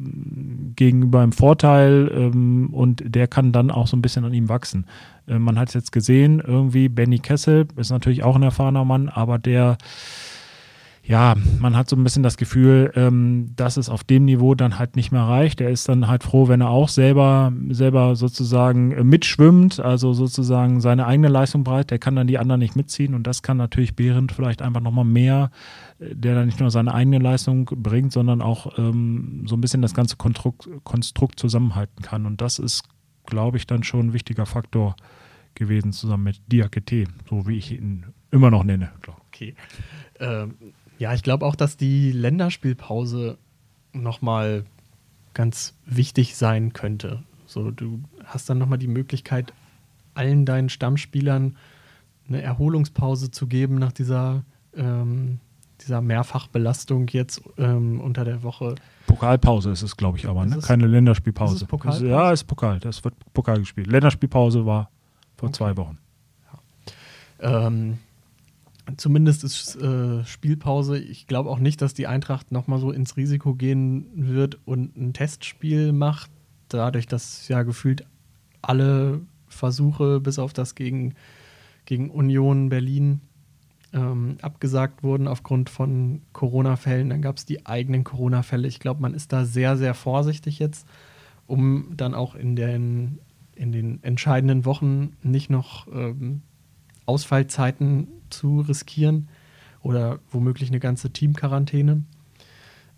gegenüber 0.76 1.22
im 1.22 1.32
Vorteil 1.32 2.10
ähm, 2.14 2.70
und 2.72 3.02
der 3.04 3.26
kann 3.26 3.52
dann 3.52 3.70
auch 3.70 3.86
so 3.86 3.96
ein 3.96 4.02
bisschen 4.02 4.24
an 4.24 4.34
ihm 4.34 4.48
wachsen. 4.48 4.86
Äh, 5.26 5.38
man 5.38 5.58
hat 5.58 5.68
es 5.68 5.74
jetzt 5.74 5.92
gesehen, 5.92 6.40
irgendwie 6.44 6.88
Benny 6.88 7.18
Kessel 7.18 7.66
ist 7.76 7.90
natürlich 7.90 8.22
auch 8.22 8.36
ein 8.36 8.42
erfahrener 8.42 8.84
Mann, 8.84 9.08
aber 9.08 9.38
der 9.38 9.78
ja, 11.08 11.36
man 11.58 11.74
hat 11.74 11.88
so 11.88 11.96
ein 11.96 12.04
bisschen 12.04 12.22
das 12.22 12.36
Gefühl, 12.36 12.92
ähm, 12.94 13.52
dass 13.56 13.78
es 13.78 13.88
auf 13.88 14.04
dem 14.04 14.26
Niveau 14.26 14.54
dann 14.54 14.78
halt 14.78 14.94
nicht 14.94 15.10
mehr 15.10 15.22
reicht. 15.22 15.58
Er 15.62 15.70
ist 15.70 15.88
dann 15.88 16.06
halt 16.06 16.22
froh, 16.22 16.48
wenn 16.48 16.60
er 16.60 16.68
auch 16.68 16.90
selber, 16.90 17.50
selber 17.70 18.14
sozusagen 18.14 18.92
äh, 18.92 19.02
mitschwimmt, 19.02 19.80
also 19.80 20.12
sozusagen 20.12 20.82
seine 20.82 21.06
eigene 21.06 21.28
Leistung 21.28 21.64
breit. 21.64 21.90
Der 21.90 21.98
kann 21.98 22.14
dann 22.14 22.26
die 22.26 22.36
anderen 22.36 22.58
nicht 22.58 22.76
mitziehen 22.76 23.14
und 23.14 23.26
das 23.26 23.42
kann 23.42 23.56
natürlich 23.56 23.96
Behrendt 23.96 24.32
vielleicht 24.32 24.60
einfach 24.60 24.82
nochmal 24.82 25.06
mehr, 25.06 25.50
der 25.98 26.34
dann 26.34 26.46
nicht 26.46 26.60
nur 26.60 26.70
seine 26.70 26.94
eigene 26.94 27.18
Leistung 27.18 27.64
bringt, 27.64 28.12
sondern 28.12 28.40
auch 28.40 28.78
ähm, 28.78 29.44
so 29.46 29.56
ein 29.56 29.60
bisschen 29.60 29.82
das 29.82 29.94
ganze 29.94 30.16
Konstrukt, 30.16 30.68
Konstrukt 30.84 31.40
zusammenhalten 31.40 32.02
kann. 32.02 32.26
Und 32.26 32.40
das 32.40 32.58
ist, 32.58 32.84
glaube 33.26 33.56
ich, 33.56 33.66
dann 33.66 33.82
schon 33.82 34.08
ein 34.08 34.12
wichtiger 34.12 34.46
Faktor 34.46 34.96
gewesen, 35.54 35.92
zusammen 35.92 36.24
mit 36.24 36.40
Diakete, 36.50 37.04
so 37.28 37.46
wie 37.46 37.58
ich 37.58 37.72
ihn 37.72 38.06
immer 38.30 38.50
noch 38.50 38.64
nenne. 38.64 38.90
Okay. 39.28 39.54
Ähm, 40.20 40.54
ja, 40.98 41.14
ich 41.14 41.22
glaube 41.22 41.46
auch, 41.46 41.56
dass 41.56 41.76
die 41.76 42.12
Länderspielpause 42.12 43.38
nochmal 43.92 44.64
ganz 45.34 45.76
wichtig 45.84 46.36
sein 46.36 46.72
könnte. 46.72 47.22
So, 47.46 47.70
du 47.70 48.02
hast 48.24 48.50
dann 48.50 48.58
nochmal 48.58 48.78
die 48.78 48.88
Möglichkeit, 48.88 49.52
allen 50.14 50.44
deinen 50.44 50.68
Stammspielern 50.68 51.56
eine 52.28 52.42
Erholungspause 52.42 53.30
zu 53.30 53.46
geben 53.46 53.76
nach 53.76 53.92
dieser, 53.92 54.44
ähm, 54.74 55.40
dieser 55.86 56.00
Mehrfachbelastung 56.00 57.08
jetzt 57.08 57.42
ähm, 57.56 58.00
unter 58.00 58.24
der 58.24 58.42
Woche. 58.42 58.74
Pokalpause 59.06 59.70
ist 59.70 59.82
es, 59.82 59.96
glaube 59.96 60.18
ich, 60.18 60.26
aber, 60.26 60.44
ne? 60.44 60.58
keine 60.58 60.86
Länderspielpause. 60.86 61.56
Ist 61.56 61.62
es 61.62 61.68
Pokalpause? 61.68 62.08
Ja, 62.08 62.32
ist 62.32 62.44
Pokal. 62.44 62.80
Das 62.80 63.02
wird 63.04 63.14
Pokal 63.32 63.58
gespielt. 63.58 63.86
Länderspielpause 63.86 64.66
war 64.66 64.90
vor 65.36 65.48
okay. 65.48 65.56
zwei 65.56 65.76
Wochen. 65.76 65.98
Ja. 67.40 67.66
Ähm, 67.66 67.98
Zumindest 68.96 69.44
ist 69.44 69.76
äh, 69.76 70.24
Spielpause. 70.24 70.98
Ich 70.98 71.26
glaube 71.26 71.50
auch 71.50 71.58
nicht, 71.58 71.82
dass 71.82 71.92
die 71.92 72.06
Eintracht 72.06 72.52
nochmal 72.52 72.78
so 72.78 72.90
ins 72.90 73.16
Risiko 73.16 73.54
gehen 73.54 74.06
wird 74.14 74.58
und 74.64 74.96
ein 74.96 75.12
Testspiel 75.12 75.92
macht, 75.92 76.30
dadurch, 76.68 77.06
dass 77.06 77.48
ja 77.48 77.64
gefühlt 77.64 78.06
alle 78.62 79.20
Versuche 79.46 80.20
bis 80.20 80.38
auf 80.38 80.52
das 80.52 80.74
gegen, 80.74 81.14
gegen 81.84 82.10
Union 82.10 82.70
Berlin 82.70 83.20
ähm, 83.92 84.36
abgesagt 84.42 85.02
wurden 85.02 85.28
aufgrund 85.28 85.70
von 85.70 86.22
Corona-Fällen. 86.32 87.10
Dann 87.10 87.22
gab 87.22 87.36
es 87.36 87.46
die 87.46 87.66
eigenen 87.66 88.04
Corona-Fälle. 88.04 88.68
Ich 88.68 88.80
glaube, 88.80 89.00
man 89.00 89.14
ist 89.14 89.32
da 89.32 89.44
sehr, 89.44 89.76
sehr 89.76 89.94
vorsichtig 89.94 90.58
jetzt, 90.58 90.86
um 91.46 91.96
dann 91.96 92.14
auch 92.14 92.34
in 92.34 92.56
den, 92.56 93.20
in 93.54 93.72
den 93.72 94.02
entscheidenden 94.02 94.64
Wochen 94.64 95.16
nicht 95.22 95.50
noch 95.50 95.86
ähm, 95.88 96.42
Ausfallzeiten 97.06 98.08
zu 98.30 98.60
riskieren 98.60 99.28
oder 99.82 100.18
womöglich 100.30 100.68
eine 100.68 100.80
ganze 100.80 101.10
Teamquarantäne. 101.10 102.02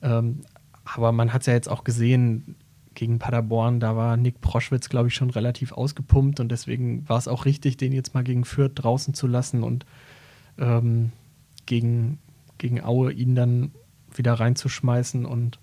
Ähm, 0.02 0.40
aber 0.84 1.12
man 1.12 1.32
hat 1.32 1.42
es 1.42 1.46
ja 1.46 1.52
jetzt 1.52 1.68
auch 1.68 1.84
gesehen 1.84 2.56
gegen 2.94 3.20
Paderborn, 3.20 3.78
da 3.78 3.94
war 3.94 4.16
Nick 4.16 4.40
Proschwitz, 4.40 4.88
glaube 4.88 5.08
ich, 5.08 5.14
schon 5.14 5.30
relativ 5.30 5.72
ausgepumpt 5.72 6.40
und 6.40 6.50
deswegen 6.50 7.08
war 7.08 7.18
es 7.18 7.28
auch 7.28 7.44
richtig, 7.44 7.76
den 7.76 7.92
jetzt 7.92 8.14
mal 8.14 8.24
gegen 8.24 8.44
Fürth 8.44 8.72
draußen 8.74 9.14
zu 9.14 9.28
lassen 9.28 9.62
und 9.62 9.86
ähm, 10.60 11.12
gegen, 11.66 12.18
gegen 12.58 12.82
Aue 12.82 13.12
ihn 13.12 13.34
dann 13.34 13.72
wieder 14.14 14.34
reinzuschmeißen 14.34 15.24
und 15.24 15.58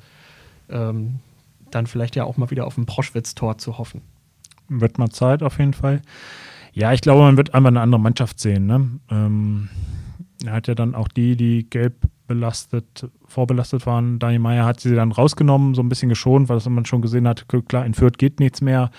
ähm, 0.69 1.19
dann 1.71 1.87
vielleicht 1.87 2.15
ja 2.15 2.23
auch 2.23 2.37
mal 2.37 2.49
wieder 2.49 2.65
auf 2.65 2.77
ein 2.77 2.85
Proschwitz-Tor 2.85 3.57
zu 3.57 3.77
hoffen. 3.77 4.01
Wird 4.69 4.97
mal 4.97 5.09
Zeit 5.09 5.43
auf 5.43 5.59
jeden 5.59 5.73
Fall. 5.73 6.01
Ja, 6.73 6.93
ich 6.93 7.01
glaube, 7.01 7.21
man 7.21 7.37
wird 7.37 7.53
einfach 7.53 7.69
eine 7.69 7.81
andere 7.81 8.01
Mannschaft 8.01 8.39
sehen. 8.39 8.65
Ne? 8.67 8.89
Ähm, 9.09 9.69
er 10.45 10.53
hat 10.53 10.67
ja 10.67 10.75
dann 10.75 10.95
auch 10.95 11.07
die, 11.07 11.35
die 11.35 11.69
gelb 11.69 11.95
belastet, 12.27 13.09
vorbelastet 13.25 13.85
waren. 13.85 14.19
Daniel 14.19 14.39
Meyer 14.39 14.65
hat 14.65 14.79
sie 14.79 14.93
dann 14.93 15.11
rausgenommen, 15.11 15.73
so 15.73 15.81
ein 15.81 15.89
bisschen 15.89 16.09
geschont, 16.09 16.49
weil 16.49 16.59
man 16.69 16.85
schon 16.85 17.01
gesehen 17.01 17.27
hat, 17.27 17.45
klar, 17.67 17.85
in 17.85 17.93
Fürth 17.93 18.17
geht 18.17 18.39
nichts 18.39 18.61
mehr. 18.61 18.91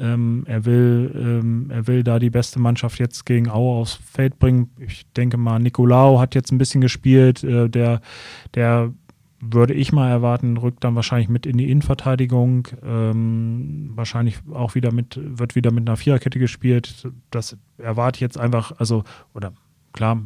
Ähm, 0.00 0.44
er, 0.46 0.64
will, 0.64 1.12
ähm, 1.14 1.66
er 1.70 1.86
will 1.86 2.02
da 2.02 2.18
die 2.18 2.30
beste 2.30 2.58
Mannschaft 2.58 2.98
jetzt 2.98 3.26
gegen 3.26 3.50
Aue 3.50 3.80
aufs 3.80 3.94
Feld 3.94 4.38
bringen. 4.38 4.70
Ich 4.78 5.06
denke 5.12 5.36
mal, 5.36 5.58
Nicolao 5.58 6.18
hat 6.18 6.34
jetzt 6.34 6.50
ein 6.50 6.58
bisschen 6.58 6.80
gespielt. 6.80 7.44
Äh, 7.44 7.68
der, 7.68 8.00
der 8.54 8.92
würde 9.40 9.74
ich 9.74 9.92
mal 9.92 10.10
erwarten, 10.10 10.56
rückt 10.58 10.84
dann 10.84 10.94
wahrscheinlich 10.94 11.28
mit 11.28 11.46
in 11.46 11.56
die 11.56 11.70
Innenverteidigung. 11.70 12.68
Ähm, 12.84 13.90
wahrscheinlich 13.94 14.38
auch 14.52 14.74
wieder 14.74 14.92
mit, 14.92 15.18
wird 15.22 15.54
wieder 15.54 15.70
mit 15.70 15.88
einer 15.88 15.96
Viererkette 15.96 16.38
gespielt. 16.38 17.08
Das 17.30 17.56
erwarte 17.78 18.18
ich 18.18 18.20
jetzt 18.20 18.38
einfach, 18.38 18.72
also, 18.78 19.04
oder 19.34 19.52
klar, 19.92 20.20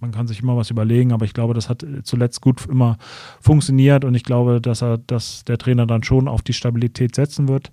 man 0.00 0.10
kann 0.12 0.26
sich 0.26 0.42
immer 0.42 0.56
was 0.56 0.70
überlegen, 0.70 1.12
aber 1.12 1.24
ich 1.24 1.34
glaube, 1.34 1.54
das 1.54 1.68
hat 1.68 1.86
zuletzt 2.02 2.40
gut 2.40 2.66
immer 2.66 2.98
funktioniert 3.40 4.04
und 4.04 4.14
ich 4.14 4.24
glaube, 4.24 4.60
dass 4.60 4.82
er, 4.82 4.98
dass 4.98 5.44
der 5.44 5.58
Trainer 5.58 5.86
dann 5.86 6.02
schon 6.02 6.26
auf 6.26 6.42
die 6.42 6.52
Stabilität 6.52 7.14
setzen 7.14 7.48
wird. 7.48 7.70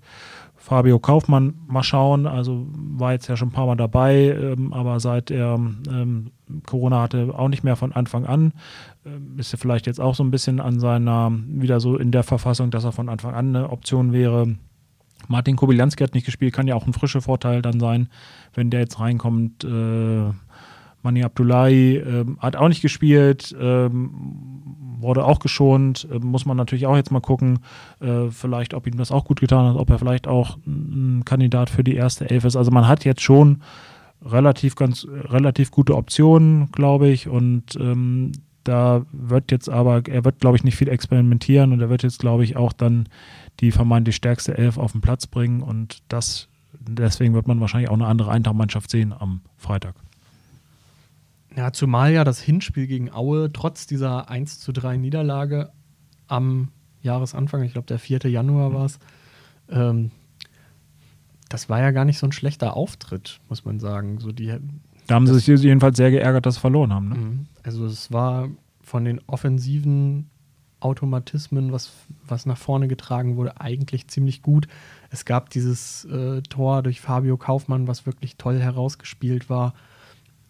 Fabio 0.62 1.00
Kaufmann, 1.00 1.54
mal 1.66 1.82
schauen, 1.82 2.24
also 2.24 2.68
war 2.72 3.12
jetzt 3.12 3.26
ja 3.26 3.36
schon 3.36 3.48
ein 3.48 3.52
paar 3.52 3.66
Mal 3.66 3.74
dabei, 3.74 4.28
ähm, 4.28 4.72
aber 4.72 5.00
seit 5.00 5.32
er 5.32 5.54
ähm, 5.54 6.30
Corona 6.66 7.02
hatte, 7.02 7.34
auch 7.36 7.48
nicht 7.48 7.64
mehr 7.64 7.74
von 7.74 7.90
Anfang 7.90 8.26
an. 8.26 8.52
Ähm, 9.04 9.34
ist 9.38 9.52
er 9.52 9.58
vielleicht 9.58 9.88
jetzt 9.88 10.00
auch 10.00 10.14
so 10.14 10.22
ein 10.22 10.30
bisschen 10.30 10.60
an 10.60 10.78
seiner, 10.78 11.32
wieder 11.48 11.80
so 11.80 11.96
in 11.96 12.12
der 12.12 12.22
Verfassung, 12.22 12.70
dass 12.70 12.84
er 12.84 12.92
von 12.92 13.08
Anfang 13.08 13.34
an 13.34 13.56
eine 13.56 13.70
Option 13.70 14.12
wäre. 14.12 14.54
Martin 15.26 15.56
Kobylanski 15.56 16.04
hat 16.04 16.14
nicht 16.14 16.26
gespielt, 16.26 16.54
kann 16.54 16.68
ja 16.68 16.76
auch 16.76 16.86
ein 16.86 16.92
frischer 16.92 17.22
Vorteil 17.22 17.60
dann 17.60 17.80
sein, 17.80 18.08
wenn 18.54 18.70
der 18.70 18.80
jetzt 18.80 19.00
reinkommt. 19.00 19.64
Äh, 19.64 20.30
Mani 21.02 21.24
Abdullahi 21.24 21.96
äh, 21.96 22.24
hat 22.38 22.54
auch 22.54 22.68
nicht 22.68 22.82
gespielt. 22.82 23.52
Ähm, 23.60 24.12
wurde 25.02 25.24
auch 25.24 25.38
geschont. 25.38 26.06
Äh, 26.10 26.18
muss 26.18 26.46
man 26.46 26.56
natürlich 26.56 26.86
auch 26.86 26.96
jetzt 26.96 27.10
mal 27.10 27.20
gucken, 27.20 27.60
äh, 28.00 28.30
vielleicht, 28.30 28.74
ob 28.74 28.86
ihm 28.86 28.96
das 28.96 29.12
auch 29.12 29.24
gut 29.24 29.40
getan 29.40 29.66
hat, 29.66 29.76
ob 29.76 29.90
er 29.90 29.98
vielleicht 29.98 30.26
auch 30.26 30.56
ein 30.66 31.22
Kandidat 31.24 31.70
für 31.70 31.84
die 31.84 31.94
erste 31.94 32.28
Elf 32.30 32.44
ist. 32.44 32.56
Also 32.56 32.70
man 32.70 32.88
hat 32.88 33.04
jetzt 33.04 33.22
schon 33.22 33.62
relativ 34.24 34.76
ganz 34.76 35.06
relativ 35.10 35.70
gute 35.70 35.96
Optionen, 35.96 36.70
glaube 36.72 37.08
ich. 37.08 37.28
Und 37.28 37.76
ähm, 37.76 38.32
da 38.64 39.04
wird 39.12 39.50
jetzt 39.50 39.68
aber, 39.68 40.06
er 40.06 40.24
wird, 40.24 40.40
glaube 40.40 40.56
ich, 40.56 40.64
nicht 40.64 40.76
viel 40.76 40.88
experimentieren 40.88 41.72
und 41.72 41.80
er 41.80 41.90
wird 41.90 42.02
jetzt, 42.02 42.20
glaube 42.20 42.44
ich, 42.44 42.56
auch 42.56 42.72
dann 42.72 43.08
die 43.60 43.72
vermeintlich 43.72 44.16
stärkste 44.16 44.56
Elf 44.56 44.78
auf 44.78 44.92
den 44.92 45.00
Platz 45.00 45.26
bringen. 45.26 45.62
Und 45.62 46.02
das, 46.08 46.48
deswegen 46.78 47.34
wird 47.34 47.48
man 47.48 47.60
wahrscheinlich 47.60 47.90
auch 47.90 47.94
eine 47.94 48.06
andere 48.06 48.30
Eintauchmannschaft 48.30 48.90
sehen 48.90 49.12
am 49.12 49.40
Freitag. 49.56 49.94
Ja, 51.56 51.72
zumal 51.72 52.12
ja 52.12 52.24
das 52.24 52.40
Hinspiel 52.40 52.86
gegen 52.86 53.12
Aue 53.12 53.52
trotz 53.52 53.86
dieser 53.86 54.28
1 54.30 54.60
zu 54.60 54.72
3 54.72 54.96
Niederlage 54.96 55.70
am 56.26 56.68
Jahresanfang, 57.02 57.62
ich 57.62 57.72
glaube 57.72 57.86
der 57.86 57.98
4. 57.98 58.20
Januar 58.30 58.72
war 58.72 58.86
es, 58.86 58.98
ähm, 59.68 60.10
das 61.48 61.68
war 61.68 61.80
ja 61.80 61.90
gar 61.90 62.04
nicht 62.04 62.18
so 62.18 62.26
ein 62.26 62.32
schlechter 62.32 62.74
Auftritt, 62.76 63.40
muss 63.48 63.64
man 63.64 63.78
sagen. 63.78 64.18
So 64.18 64.32
die 64.32 64.54
Da 65.06 65.14
haben 65.14 65.26
sie 65.26 65.34
sich 65.34 65.46
jedenfalls 65.62 65.96
sehr 65.96 66.10
geärgert, 66.10 66.46
dass 66.46 66.54
sie 66.54 66.60
verloren 66.60 66.92
haben. 66.92 67.08
Ne? 67.08 67.14
Mhm. 67.14 67.46
Also 67.62 67.84
es 67.84 68.10
war 68.10 68.48
von 68.80 69.04
den 69.04 69.20
offensiven 69.26 70.30
Automatismen, 70.80 71.70
was, 71.70 71.92
was 72.26 72.46
nach 72.46 72.56
vorne 72.56 72.88
getragen 72.88 73.36
wurde, 73.36 73.60
eigentlich 73.60 74.08
ziemlich 74.08 74.42
gut. 74.42 74.66
Es 75.10 75.24
gab 75.24 75.50
dieses 75.50 76.04
äh, 76.06 76.42
Tor 76.42 76.82
durch 76.82 77.00
Fabio 77.00 77.36
Kaufmann, 77.36 77.86
was 77.86 78.06
wirklich 78.06 78.36
toll 78.36 78.58
herausgespielt 78.58 79.48
war. 79.48 79.74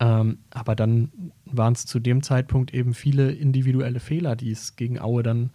Ähm, 0.03 0.39
aber 0.51 0.75
dann 0.75 1.13
waren 1.45 1.75
es 1.75 1.87
zu 1.87 2.01
dem 2.01 2.25
Zeitpunkt 2.25 2.75
eben 2.75 2.93
viele 2.93 3.31
individuelle 3.31 4.01
Fehler, 4.01 4.35
die 4.35 4.51
es 4.51 4.75
gegen 4.75 4.99
Aue 4.99 5.23
dann 5.23 5.51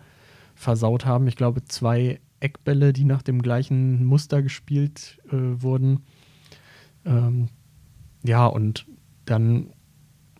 versaut 0.56 1.06
haben. 1.06 1.28
Ich 1.28 1.36
glaube, 1.36 1.66
zwei 1.66 2.22
Eckbälle, 2.40 2.94
die 2.94 3.04
nach 3.04 3.24
dem 3.24 3.42
gleichen 3.42 4.06
Muster 4.06 4.42
gespielt 4.42 5.22
äh, 5.28 5.62
wurden. 5.62 6.06
Ähm, 7.04 7.50
ja, 8.24 8.46
und 8.46 8.88
dann 9.26 9.74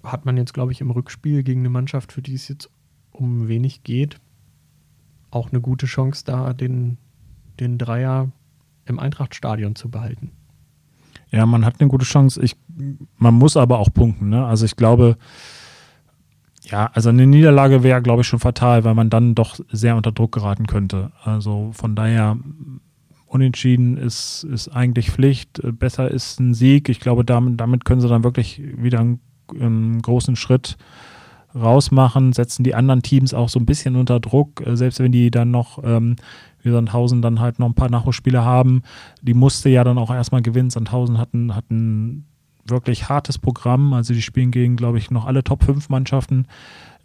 hat 0.04 0.26
man 0.26 0.38
jetzt, 0.38 0.54
glaube 0.54 0.72
ich, 0.72 0.80
im 0.80 0.92
Rückspiel 0.92 1.44
gegen 1.44 1.60
eine 1.62 1.70
Mannschaft, 1.70 2.14
für 2.14 2.22
die 2.22 2.36
es 2.36 2.48
jetzt 2.48 2.70
um 3.12 3.50
wenig 3.50 3.84
geht, 3.84 4.22
auch 5.32 5.52
eine 5.52 5.60
gute 5.60 5.86
Chance 5.86 6.24
da, 6.26 6.54
den, 6.54 6.98
den 7.60 7.78
Dreier 7.78 8.32
im 8.86 9.00
Eintrachtstadion 9.00 9.76
zu 9.76 9.90
behalten. 9.90 10.32
Ja, 11.32 11.46
man 11.46 11.66
hat 11.66 11.80
eine 11.80 11.90
gute 11.90 12.06
Chance. 12.06 12.42
Ich, 12.42 12.56
man 13.18 13.34
muss 13.34 13.58
aber 13.58 13.80
auch 13.80 13.94
punkten. 13.94 14.30
Ne? 14.30 14.46
Also 14.46 14.66
ich 14.66 14.76
glaube, 14.76 15.18
ja, 16.64 16.90
also 16.94 17.10
eine 17.10 17.28
Niederlage 17.28 17.84
wäre, 17.84 18.02
glaube 18.02 18.22
ich, 18.22 18.28
schon 18.28 18.40
fatal, 18.40 18.84
weil 18.84 18.96
man 18.96 19.10
dann 19.10 19.36
doch 19.36 19.60
sehr 19.72 19.96
unter 19.96 20.12
Druck 20.12 20.34
geraten 20.34 20.68
könnte. 20.68 21.12
Also 21.24 21.72
von 21.74 21.96
daher, 21.96 22.38
unentschieden 23.26 23.98
ist, 23.98 24.44
ist 24.46 24.70
eigentlich 24.70 25.12
Pflicht. 25.12 25.62
Besser 25.80 26.10
ist 26.10 26.40
ein 26.40 26.54
Sieg. 26.54 26.90
Ich 26.90 27.00
glaube, 27.00 27.26
damit, 27.26 27.60
damit 27.60 27.86
können 27.86 28.02
sie 28.02 28.08
dann 28.08 28.24
wirklich 28.24 28.62
wieder 28.78 29.00
einen, 29.00 29.20
einen 29.60 30.02
großen 30.02 30.36
Schritt 30.36 30.78
rausmachen, 31.56 32.34
setzen 32.34 32.64
die 32.64 32.76
anderen 32.76 33.02
Teams 33.02 33.34
auch 33.34 33.50
so 33.50 33.60
ein 33.60 33.66
bisschen 33.66 33.96
unter 33.96 34.20
Druck, 34.20 34.66
äh, 34.66 34.76
selbst 34.76 35.00
wenn 35.00 35.12
die 35.12 35.32
dann 35.32 35.52
noch 35.52 35.84
ähm, 35.84 36.16
wie 36.68 36.72
Sandhausen 36.72 37.22
dann 37.22 37.40
halt 37.40 37.60
noch 37.60 37.68
ein 37.68 37.74
paar 37.74 37.90
Nachholspiele 37.90 38.44
haben. 38.44 38.84
Die 39.22 39.34
musste 39.34 39.70
ja 39.70 39.84
dann 39.84 39.98
auch 39.98 40.14
erstmal 40.14 40.42
gewinnen. 40.42 40.70
Sandhausen 40.70 41.18
hatten, 41.18 41.56
hatten 41.56 42.26
wirklich 42.66 43.10
hartes 43.10 43.38
Programm. 43.38 43.94
Also 43.94 44.14
die 44.14 44.22
spielen 44.22 44.52
gegen, 44.52 44.76
glaube 44.76 44.98
ich, 44.98 45.10
noch 45.10 45.26
alle 45.26 45.44
Top 45.44 45.64
5 45.64 45.90
Mannschaften. 45.90 46.46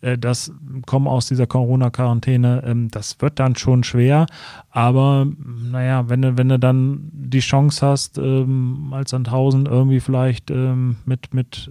Äh, 0.03 0.19
das 0.19 0.53
kommen 0.87 1.07
aus 1.07 1.27
dieser 1.27 1.47
Corona-Quarantäne. 1.47 2.63
Ähm, 2.67 2.89
das 2.91 3.21
wird 3.21 3.39
dann 3.39 3.57
schon 3.57 3.85
schwer. 3.85 4.27
Aber 4.71 5.27
naja, 5.71 6.09
wenn 6.09 6.23
du, 6.23 6.37
wenn 6.37 6.49
du 6.49 6.59
dann 6.59 7.11
die 7.13 7.41
Chance 7.41 7.87
hast, 7.87 8.19
ähm, 8.19 8.93
als 8.93 9.11
Sandhausen 9.11 9.67
irgendwie 9.67 10.01
vielleicht 10.01 10.51
ähm, 10.51 10.97
mit, 11.07 11.33
mit 11.33 11.71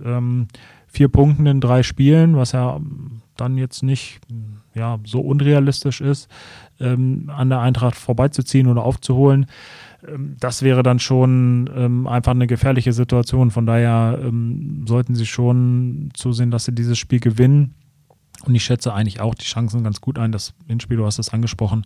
vier 0.88 1.08
Punkten 1.08 1.46
in 1.46 1.62
drei 1.62 1.84
Spielen, 1.84 2.36
was 2.36 2.52
ja 2.52 2.80
dann 3.38 3.58
jetzt 3.58 3.82
nicht 3.82 4.20
ja, 4.74 5.00
so 5.06 5.22
unrealistisch 5.22 6.02
ist, 6.02 6.30
an 6.82 7.50
der 7.50 7.60
Eintracht 7.60 7.96
vorbeizuziehen 7.96 8.68
oder 8.68 8.84
aufzuholen, 8.84 9.46
ähm, 10.08 10.36
das 10.40 10.64
wäre 10.64 10.84
dann 10.84 11.00
schon 11.00 11.70
ähm, 11.76 12.08
einfach 12.08 12.32
eine 12.32 12.48
gefährliche 12.48 12.94
Situation. 12.94 13.52
Von 13.52 13.66
daher 13.66 14.20
ähm, 14.22 14.86
sollten 14.88 15.16
sie 15.16 15.26
schon 15.26 16.10
zusehen, 16.14 16.52
dass 16.52 16.66
sie 16.66 16.74
dieses 16.74 16.98
Spiel 16.98 17.20
gewinnen. 17.20 17.76
Und 18.46 18.56
ich 18.56 18.64
schätze 18.64 18.94
eigentlich 18.94 19.22
auch 19.22 19.36
die 19.36 19.46
Chancen 19.46 19.84
ganz 19.84 20.02
gut 20.02 20.18
ein. 20.18 20.32
Das 20.32 20.54
Hinspiel, 20.68 20.98
du 20.98 21.06
hast 21.06 21.20
es 21.20 21.30
angesprochen, 21.30 21.86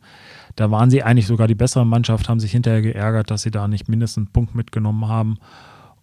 da 0.56 0.72
waren 0.72 0.90
sie 0.90 1.04
eigentlich 1.04 1.28
sogar 1.28 1.48
die 1.48 1.56
bessere 1.56 1.86
Mannschaft, 1.86 2.30
haben 2.30 2.40
sich 2.40 2.52
hinterher 2.52 2.82
geärgert, 2.82 3.30
dass 3.30 3.42
sie 3.42 3.52
da 3.52 3.68
nicht 3.68 3.90
mindestens 3.90 4.28
einen 4.28 4.34
Punkt 4.34 4.56
mitgenommen 4.56 5.08
haben. 5.08 5.38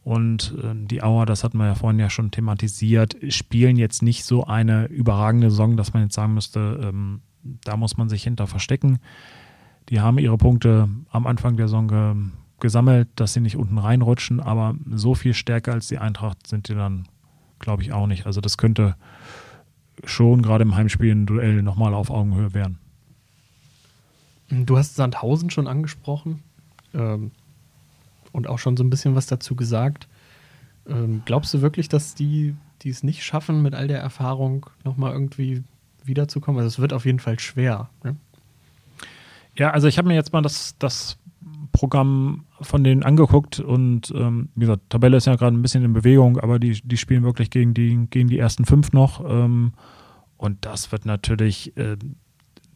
Und 0.04 0.54
äh, 0.62 0.74
die 0.74 1.02
Auer, 1.02 1.26
das 1.26 1.44
hatten 1.44 1.58
wir 1.58 1.66
ja 1.66 1.74
vorhin 1.74 2.00
ja 2.00 2.10
schon 2.10 2.32
thematisiert, 2.32 3.16
spielen 3.28 3.76
jetzt 3.76 4.02
nicht 4.02 4.24
so 4.24 4.44
eine 4.44 4.86
überragende 4.86 5.48
Saison, 5.48 5.76
dass 5.76 5.94
man 5.94 6.02
jetzt 6.02 6.14
sagen 6.14 6.34
müsste, 6.34 6.80
ähm, 6.82 7.20
da 7.42 7.76
muss 7.76 7.96
man 7.96 8.08
sich 8.08 8.22
hinter 8.22 8.46
verstecken. 8.46 8.98
Die 9.88 10.00
haben 10.00 10.18
ihre 10.18 10.38
Punkte 10.38 10.88
am 11.10 11.26
Anfang 11.26 11.56
der 11.56 11.68
Saison 11.68 11.88
ge 11.88 12.14
gesammelt, 12.60 13.08
dass 13.16 13.32
sie 13.32 13.40
nicht 13.40 13.56
unten 13.56 13.76
reinrutschen, 13.76 14.38
aber 14.38 14.76
so 14.88 15.16
viel 15.16 15.34
stärker 15.34 15.72
als 15.72 15.88
die 15.88 15.98
Eintracht 15.98 16.46
sind 16.46 16.68
die 16.68 16.74
dann, 16.74 17.08
glaube 17.58 17.82
ich, 17.82 17.92
auch 17.92 18.06
nicht. 18.06 18.24
Also 18.24 18.40
das 18.40 18.56
könnte 18.56 18.94
schon 20.04 20.42
gerade 20.42 20.62
im 20.62 20.76
Heimspiel 20.76 21.12
ein 21.12 21.26
Duell 21.26 21.62
nochmal 21.62 21.92
auf 21.92 22.08
Augenhöhe 22.08 22.54
werden. 22.54 22.78
Du 24.48 24.78
hast 24.78 24.94
Sandhausen 24.94 25.50
schon 25.50 25.66
angesprochen 25.66 26.42
ähm, 26.94 27.32
und 28.30 28.46
auch 28.46 28.60
schon 28.60 28.76
so 28.76 28.84
ein 28.84 28.90
bisschen 28.90 29.16
was 29.16 29.26
dazu 29.26 29.56
gesagt. 29.56 30.06
Ähm, 30.86 31.22
glaubst 31.24 31.52
du 31.54 31.62
wirklich, 31.62 31.88
dass 31.88 32.14
die, 32.14 32.54
die 32.82 32.90
es 32.90 33.02
nicht 33.02 33.24
schaffen, 33.24 33.62
mit 33.62 33.74
all 33.74 33.88
der 33.88 34.00
Erfahrung 34.00 34.66
nochmal 34.84 35.12
irgendwie 35.12 35.64
wiederzukommen? 36.06 36.60
Also 36.60 36.68
es 36.68 36.78
wird 36.78 36.92
auf 36.92 37.04
jeden 37.04 37.18
Fall 37.18 37.38
schwer. 37.38 37.88
Ne? 38.04 38.16
Ja, 39.56 39.70
also 39.70 39.88
ich 39.88 39.98
habe 39.98 40.08
mir 40.08 40.14
jetzt 40.14 40.32
mal 40.32 40.42
das, 40.42 40.76
das 40.78 41.18
Programm 41.72 42.44
von 42.60 42.84
denen 42.84 43.02
angeguckt 43.02 43.60
und 43.60 44.12
ähm, 44.14 44.48
wie 44.54 44.60
gesagt, 44.60 44.90
Tabelle 44.90 45.16
ist 45.16 45.26
ja 45.26 45.36
gerade 45.36 45.56
ein 45.56 45.62
bisschen 45.62 45.84
in 45.84 45.92
Bewegung, 45.92 46.38
aber 46.38 46.58
die, 46.58 46.80
die 46.82 46.96
spielen 46.96 47.24
wirklich 47.24 47.50
gegen 47.50 47.74
die, 47.74 48.06
gegen 48.10 48.28
die 48.28 48.38
ersten 48.38 48.64
fünf 48.64 48.92
noch. 48.92 49.22
Ähm, 49.28 49.72
und 50.36 50.64
das 50.64 50.92
wird 50.92 51.06
natürlich 51.06 51.76
äh, 51.76 51.96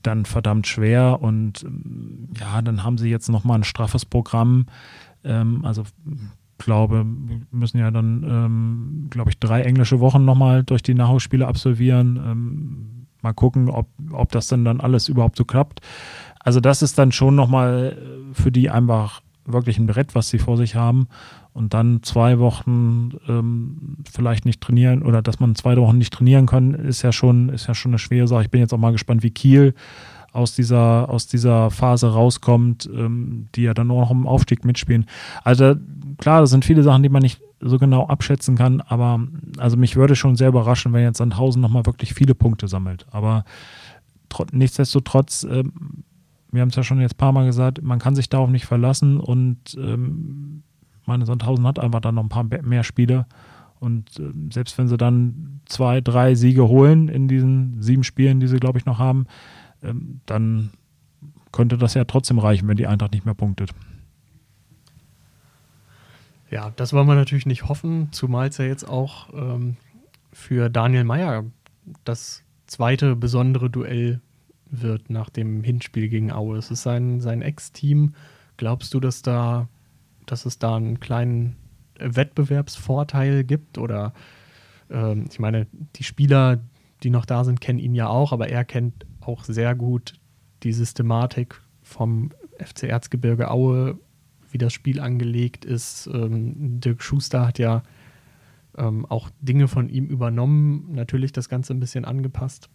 dann 0.03 0.25
verdammt 0.25 0.67
schwer. 0.67 1.21
Und 1.21 1.65
ähm, 1.65 2.29
ja, 2.39 2.63
dann 2.63 2.83
haben 2.83 2.99
sie 2.99 3.11
jetzt 3.11 3.29
nochmal 3.29 3.59
ein 3.59 3.65
straffes 3.65 4.05
Programm. 4.05 4.67
Ähm, 5.25 5.65
also 5.65 5.85
glaube, 6.59 7.05
wir 7.05 7.41
müssen 7.51 7.79
ja 7.79 7.91
dann, 7.91 8.25
ähm, 8.29 9.07
glaube 9.11 9.31
ich, 9.31 9.39
drei 9.39 9.63
englische 9.63 10.01
Wochen 10.01 10.25
nochmal 10.25 10.65
durch 10.65 10.83
die 10.83 10.95
Nachholspiele 10.95 11.47
absolvieren. 11.47 12.17
Mal 13.27 13.33
gucken, 13.33 13.69
ob, 13.71 13.89
ob 14.13 14.31
das 14.31 14.47
dann, 14.47 14.65
dann 14.65 14.81
alles 14.81 15.09
überhaupt 15.09 15.37
so 15.37 15.45
klappt. 15.45 15.81
Also 16.39 16.61
das 16.61 16.81
ist 16.81 16.97
dann 16.97 17.11
schon 17.11 17.35
nochmal 17.35 17.99
äh, 17.99 18.35
für 18.35 18.53
die 18.53 18.71
einfach 18.71 19.21
wirklich 19.45 19.79
ein 19.79 19.89
Brett, 19.89 20.15
was 20.15 20.29
sie 20.29 20.39
vor 20.39 20.57
sich 20.57 20.77
haben. 20.77 21.09
Und 21.53 21.75
dann 21.75 22.05
zwei 22.05 22.39
Wochen 22.39 23.15
ähm, 23.27 23.97
vielleicht 24.09 24.45
nicht 24.45 24.61
trainieren 24.61 25.03
oder 25.03 25.23
dass 25.23 25.41
man 25.41 25.57
zwei 25.57 25.77
Wochen 25.77 25.99
nicht 25.99 26.13
trainieren 26.13 26.47
kann, 26.47 26.73
ist 26.73 27.03
ja 27.03 27.11
schon, 27.11 27.49
ist 27.49 27.67
ja 27.67 27.75
schon 27.75 27.91
eine 27.91 27.99
schwere 27.99 28.29
Sache. 28.29 28.43
Ich 28.43 28.51
bin 28.51 28.61
jetzt 28.61 28.73
auch 28.73 28.79
mal 28.79 28.93
gespannt, 28.93 29.25
wie 29.25 29.31
Kiel 29.31 29.75
aus 30.33 30.55
dieser, 30.55 31.09
aus 31.09 31.27
dieser 31.27 31.73
Phase 31.73 32.13
rauskommt, 32.13 32.89
ähm, 32.95 33.49
die 33.57 33.63
ja 33.63 33.75
dann 33.75 33.91
auch 33.91 34.03
noch 34.03 34.11
im 34.13 34.29
Aufstieg 34.29 34.65
mitspielen. 34.65 35.07
Also 35.43 35.75
klar, 36.19 36.43
das 36.43 36.51
sind 36.51 36.65
viele 36.65 36.85
Sachen, 36.85 37.03
die 37.03 37.09
man 37.09 37.23
nicht 37.23 37.41
so 37.61 37.79
genau 37.79 38.07
abschätzen 38.07 38.57
kann, 38.57 38.81
aber 38.83 39.21
also 39.59 39.77
mich 39.77 39.97
würde 39.97 40.15
schon 40.15 40.37
sehr 40.37 40.49
überraschen, 40.49 40.93
wenn 40.93 41.03
jetzt 41.03 41.19
Sandhausen 41.19 41.63
nochmal 41.63 41.87
wirklich 41.87 42.13
viele 42.13 42.35
Punkte 42.35 42.69
sammelt. 42.69 43.07
Aber 43.11 43.45
nichtsdestotrotz 44.53 45.47
ähm, 45.51 46.05
wir 46.57 46.63
haben 46.63 46.71
es 46.71 46.77
ja 46.77 46.83
schon 46.83 47.01
jetzt 47.01 47.15
ein 47.15 47.19
paar 47.19 47.33
Mal 47.33 47.47
gesagt, 47.47 47.83
man 47.83 47.99
kann 47.99 48.15
sich 48.15 48.29
darauf 48.29 48.51
nicht 48.51 48.67
verlassen 48.67 49.21
und 49.21 49.77
ähm, 49.79 50.63
meine 51.05 51.27
Sandhausen 51.27 51.67
hat 51.67 51.79
einfach 51.79 52.01
dann 52.01 52.17
noch 52.17 52.25
ein 52.25 52.29
paar 52.29 52.45
mehr 52.45 52.83
Spiele. 52.83 53.27
Und 53.79 54.19
äh, 54.19 54.33
selbst 54.53 54.79
wenn 54.79 54.89
sie 54.89 54.97
dann 54.97 55.61
zwei, 55.67 56.01
drei 56.01 56.35
Siege 56.35 56.67
holen 56.67 57.09
in 57.09 57.29
diesen 57.29 57.83
sieben 57.83 58.05
Spielen, 58.05 58.41
die 58.41 58.49
sie, 58.49 58.57
glaube 58.57 58.79
ich, 58.79 58.87
noch 58.87 58.99
haben, 58.99 59.27
ähm, 59.83 60.21
dann 60.27 60.71
könnte 61.53 61.77
das 61.77 61.95
ja 61.95 62.05
trotzdem 62.05 62.39
reichen, 62.39 62.67
wenn 62.69 62.77
die 62.77 62.87
Eintracht 62.87 63.13
nicht 63.13 63.27
mehr 63.27 63.35
punktet. 63.35 63.71
Ja, 66.51 66.73
das 66.77 66.93
wollen 66.93 67.09
wir 67.09 67.15
natürlich 67.15 67.47
nicht 67.47 67.69
hoffen, 67.69 68.09
zumal 68.13 68.49
es 68.49 68.59
ja 68.59 68.65
jetzt 68.65 68.89
auch 68.89 69.33
ähm, 69.35 69.77
für 70.33 70.69
Daniel 70.69 71.05
Meyer 71.05 71.45
das 72.05 72.43
zweite 72.67 73.17
besondere 73.17 73.71
Duell 73.71 74.21
wird 74.71 75.11
nach 75.11 75.31
dem 75.31 75.63
Hinspiel 75.63 76.09
gegen 76.09 76.33
Aue. 76.33 76.59
Es 76.59 76.71
ist 76.71 76.83
sein, 76.83 77.21
sein 77.21 77.43
Ex-Team. 77.43 78.15
Glaubst 78.57 78.95
du, 78.95 79.01
dass 79.01 79.23
da, 79.23 79.69
dass 80.27 80.47
es 80.47 80.59
da 80.59 80.77
einen 80.77 81.01
kleinen 81.01 81.57
Wettbewerbsvorteil 81.99 83.45
gibt? 83.45 83.79
Oder 83.79 84.13
ähm, 84.91 85.27
ich 85.31 85.39
meine, 85.39 85.67
die 85.97 86.05
Spieler, 86.05 86.61
die 87.03 87.11
noch 87.11 87.27
da 87.27 87.45
sind, 87.45 87.61
kennen 87.61 87.79
ihn 87.79 87.95
ja 87.95 88.09
auch, 88.09 88.33
aber 88.33 88.49
er 88.49 88.65
kennt 88.65 89.07
auch 89.21 89.45
sehr 89.45 89.75
gut 89.75 90.15
die 90.63 90.73
Systematik 90.73 91.61
vom 91.83 92.31
FC 92.59 92.85
Erzgebirge 92.85 93.51
Aue, 93.51 93.99
wie 94.51 94.59
das 94.59 94.73
Spiel 94.73 95.01
angelegt 95.01 95.65
ist. 95.65 96.09
Ähm, 96.13 96.81
Dirk 96.81 97.03
Schuster 97.03 97.47
hat 97.47 97.59
ja 97.59 97.83
ähm, 98.77 99.07
auch 99.07 99.31
Dinge 99.41 99.69
von 99.69 99.89
ihm 99.89 100.07
übernommen, 100.07 100.93
natürlich 100.93 101.33
das 101.33 101.49
Ganze 101.49 101.75
ein 101.75 101.81
bisschen 101.81 102.05
angepasst. 102.05 102.69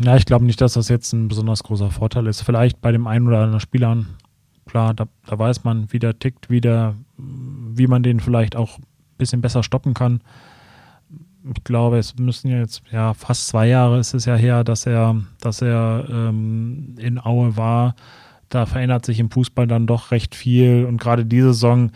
Ja, 0.00 0.16
ich 0.16 0.24
glaube 0.24 0.44
nicht, 0.44 0.60
dass 0.60 0.74
das 0.74 0.88
jetzt 0.88 1.12
ein 1.12 1.28
besonders 1.28 1.62
großer 1.62 1.90
Vorteil 1.90 2.26
ist. 2.26 2.42
Vielleicht 2.42 2.80
bei 2.80 2.92
dem 2.92 3.06
einen 3.06 3.26
oder 3.26 3.40
anderen 3.40 3.60
Spieler, 3.60 4.04
klar, 4.66 4.94
da, 4.94 5.06
da 5.26 5.38
weiß 5.38 5.64
man, 5.64 5.92
wie 5.92 5.98
der 5.98 6.18
tickt, 6.18 6.48
wie, 6.48 6.60
der, 6.60 6.94
wie 7.18 7.86
man 7.86 8.02
den 8.02 8.20
vielleicht 8.20 8.56
auch 8.56 8.78
ein 8.78 8.84
bisschen 9.18 9.42
besser 9.42 9.62
stoppen 9.62 9.92
kann. 9.92 10.22
Ich 11.54 11.62
glaube, 11.62 11.98
es 11.98 12.16
müssen 12.16 12.50
jetzt, 12.50 12.82
ja, 12.90 13.12
fast 13.12 13.48
zwei 13.48 13.68
Jahre 13.68 13.98
ist 13.98 14.14
es 14.14 14.24
ja 14.24 14.34
her, 14.34 14.64
dass 14.64 14.86
er, 14.86 15.20
dass 15.40 15.60
er 15.60 16.06
ähm, 16.08 16.94
in 16.98 17.22
Aue 17.22 17.54
war. 17.58 17.96
Da 18.48 18.66
verändert 18.66 19.06
sich 19.06 19.20
im 19.20 19.30
Fußball 19.30 19.66
dann 19.66 19.86
doch 19.86 20.10
recht 20.10 20.34
viel 20.34 20.84
und 20.86 21.00
gerade 21.00 21.24
diese 21.24 21.54
Saison 21.54 21.90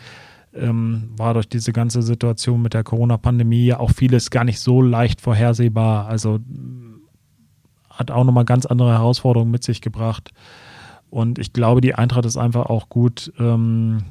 ähm, 0.53 1.09
war 1.15 1.33
durch 1.33 1.47
diese 1.47 1.73
ganze 1.73 2.01
Situation 2.01 2.61
mit 2.61 2.73
der 2.73 2.83
Corona-Pandemie 2.83 3.65
ja 3.65 3.79
auch 3.79 3.91
vieles 3.91 4.29
gar 4.29 4.43
nicht 4.43 4.59
so 4.59 4.81
leicht 4.81 5.21
vorhersehbar. 5.21 6.07
Also 6.07 6.39
hat 7.89 8.11
auch 8.11 8.23
nochmal 8.23 8.45
ganz 8.45 8.65
andere 8.65 8.91
Herausforderungen 8.91 9.51
mit 9.51 9.63
sich 9.63 9.81
gebracht. 9.81 10.31
Und 11.09 11.39
ich 11.39 11.53
glaube, 11.53 11.81
die 11.81 11.95
Eintracht 11.95 12.25
ist 12.25 12.37
einfach 12.37 12.67
auch 12.67 12.89
gut 12.89 13.33
ähm, 13.39 14.03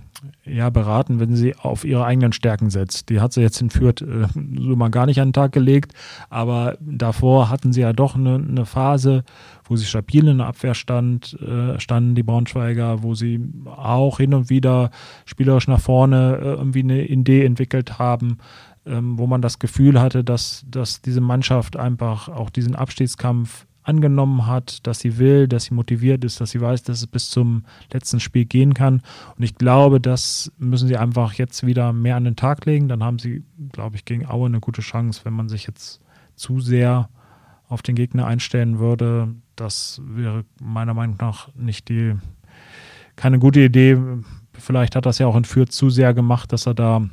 ja, 0.44 0.70
beraten, 0.70 1.20
wenn 1.20 1.36
sie 1.36 1.54
auf 1.56 1.84
ihre 1.84 2.04
eigenen 2.04 2.32
Stärken 2.32 2.70
setzt. 2.70 3.08
Die 3.08 3.20
hat 3.20 3.32
sie 3.32 3.40
jetzt 3.40 3.60
in 3.60 3.70
Fürth 3.70 4.02
äh, 4.02 4.26
so 4.34 4.76
mal 4.76 4.90
gar 4.90 5.06
nicht 5.06 5.20
an 5.20 5.28
den 5.28 5.32
Tag 5.32 5.52
gelegt, 5.52 5.92
aber 6.28 6.76
davor 6.80 7.50
hatten 7.50 7.72
sie 7.72 7.82
ja 7.82 7.92
doch 7.92 8.16
eine, 8.16 8.36
eine 8.36 8.66
Phase, 8.66 9.24
wo 9.64 9.76
sie 9.76 9.84
stabil 9.84 10.26
in 10.26 10.38
der 10.38 10.48
Abwehr 10.48 10.74
stand, 10.74 11.38
äh, 11.40 11.78
standen, 11.78 12.14
die 12.14 12.22
Braunschweiger, 12.22 13.02
wo 13.02 13.14
sie 13.14 13.40
auch 13.66 14.18
hin 14.18 14.34
und 14.34 14.50
wieder 14.50 14.90
spielerisch 15.24 15.68
nach 15.68 15.80
vorne 15.80 16.38
äh, 16.40 16.44
irgendwie 16.54 16.82
eine 16.82 17.06
Idee 17.06 17.44
entwickelt 17.44 17.98
haben, 17.98 18.38
ähm, 18.86 19.18
wo 19.18 19.26
man 19.26 19.42
das 19.42 19.58
Gefühl 19.58 20.00
hatte, 20.00 20.24
dass, 20.24 20.64
dass 20.68 21.00
diese 21.00 21.20
Mannschaft 21.20 21.76
einfach 21.76 22.28
auch 22.28 22.50
diesen 22.50 22.74
Abstiegskampf 22.74 23.67
angenommen 23.88 24.46
hat, 24.46 24.86
dass 24.86 25.00
sie 25.00 25.18
will, 25.18 25.48
dass 25.48 25.64
sie 25.64 25.74
motiviert 25.74 26.22
ist, 26.22 26.40
dass 26.40 26.50
sie 26.50 26.60
weiß, 26.60 26.82
dass 26.82 26.98
es 26.98 27.06
bis 27.06 27.30
zum 27.30 27.64
letzten 27.90 28.20
Spiel 28.20 28.44
gehen 28.44 28.74
kann. 28.74 29.02
Und 29.36 29.42
ich 29.42 29.54
glaube, 29.54 29.98
das 30.00 30.52
müssen 30.58 30.88
sie 30.88 30.98
einfach 30.98 31.32
jetzt 31.32 31.64
wieder 31.66 31.94
mehr 31.94 32.16
an 32.16 32.24
den 32.24 32.36
Tag 32.36 32.66
legen. 32.66 32.88
Dann 32.88 33.02
haben 33.02 33.18
sie, 33.18 33.44
glaube 33.72 33.96
ich, 33.96 34.04
gegen 34.04 34.26
Aue 34.26 34.46
eine 34.46 34.60
gute 34.60 34.82
Chance. 34.82 35.22
Wenn 35.24 35.32
man 35.32 35.48
sich 35.48 35.66
jetzt 35.66 36.00
zu 36.36 36.60
sehr 36.60 37.08
auf 37.68 37.80
den 37.80 37.94
Gegner 37.94 38.26
einstellen 38.26 38.78
würde, 38.78 39.34
das 39.56 40.02
wäre 40.04 40.44
meiner 40.60 40.94
Meinung 40.94 41.16
nach 41.18 41.48
nicht 41.54 41.88
die, 41.88 42.14
keine 43.16 43.38
gute 43.38 43.60
Idee. 43.60 43.98
Vielleicht 44.52 44.96
hat 44.96 45.06
das 45.06 45.18
ja 45.18 45.26
auch 45.26 45.36
in 45.36 45.44
Fürth 45.44 45.72
zu 45.72 45.88
sehr 45.88 46.12
gemacht, 46.12 46.52
dass 46.52 46.66
er 46.66 46.74
da 46.74 47.08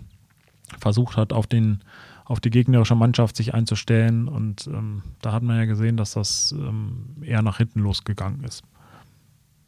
versucht 0.80 1.16
hat, 1.16 1.32
auf 1.32 1.48
den 1.48 1.80
auf 2.26 2.40
die 2.40 2.50
gegnerische 2.50 2.96
Mannschaft 2.96 3.38
sich 3.38 3.54
einzustellen. 3.54 4.28
Und 4.28 4.68
ähm, 4.68 5.04
da 5.22 5.32
hat 5.32 5.44
man 5.44 5.58
ja 5.58 5.66
gesehen, 5.66 5.96
dass 5.96 6.14
das 6.14 6.54
ähm, 6.58 7.16
eher 7.22 7.42
nach 7.42 7.58
hinten 7.58 7.80
losgegangen 7.80 8.44
ist. 8.44 8.64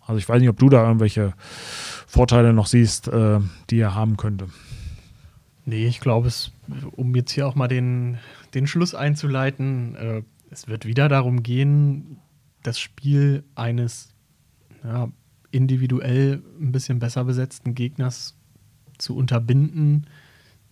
Also 0.02 0.18
ich 0.18 0.28
weiß 0.28 0.40
nicht, 0.40 0.50
ob 0.50 0.58
du 0.58 0.70
da 0.70 0.86
irgendwelche 0.86 1.34
Vorteile 2.08 2.54
noch 2.54 2.68
siehst, 2.68 3.08
äh, 3.08 3.40
die 3.70 3.80
er 3.80 3.94
haben 3.94 4.18
könnte. 4.18 4.48
Nee, 5.66 5.86
ich 5.86 6.00
glaube, 6.00 6.28
es, 6.28 6.52
um 6.96 7.14
jetzt 7.16 7.32
hier 7.32 7.48
auch 7.48 7.56
mal 7.56 7.68
den, 7.68 8.18
den 8.54 8.68
Schluss 8.68 8.96
einzuleiten, 8.96 9.96
äh, 9.96 10.22
es 10.50 10.68
wird 10.68 10.86
wieder 10.86 11.10
darum 11.10 11.44
gehen, 11.44 12.20
das 12.64 12.80
Spiel 12.80 13.44
eines 13.54 14.14
ja, 14.84 15.10
individuell 15.52 16.42
ein 16.60 16.72
bisschen 16.72 17.00
besser 17.00 17.26
besetzten 17.26 17.76
Gegners 17.76 18.36
zu 18.98 19.16
unterbinden 19.16 20.08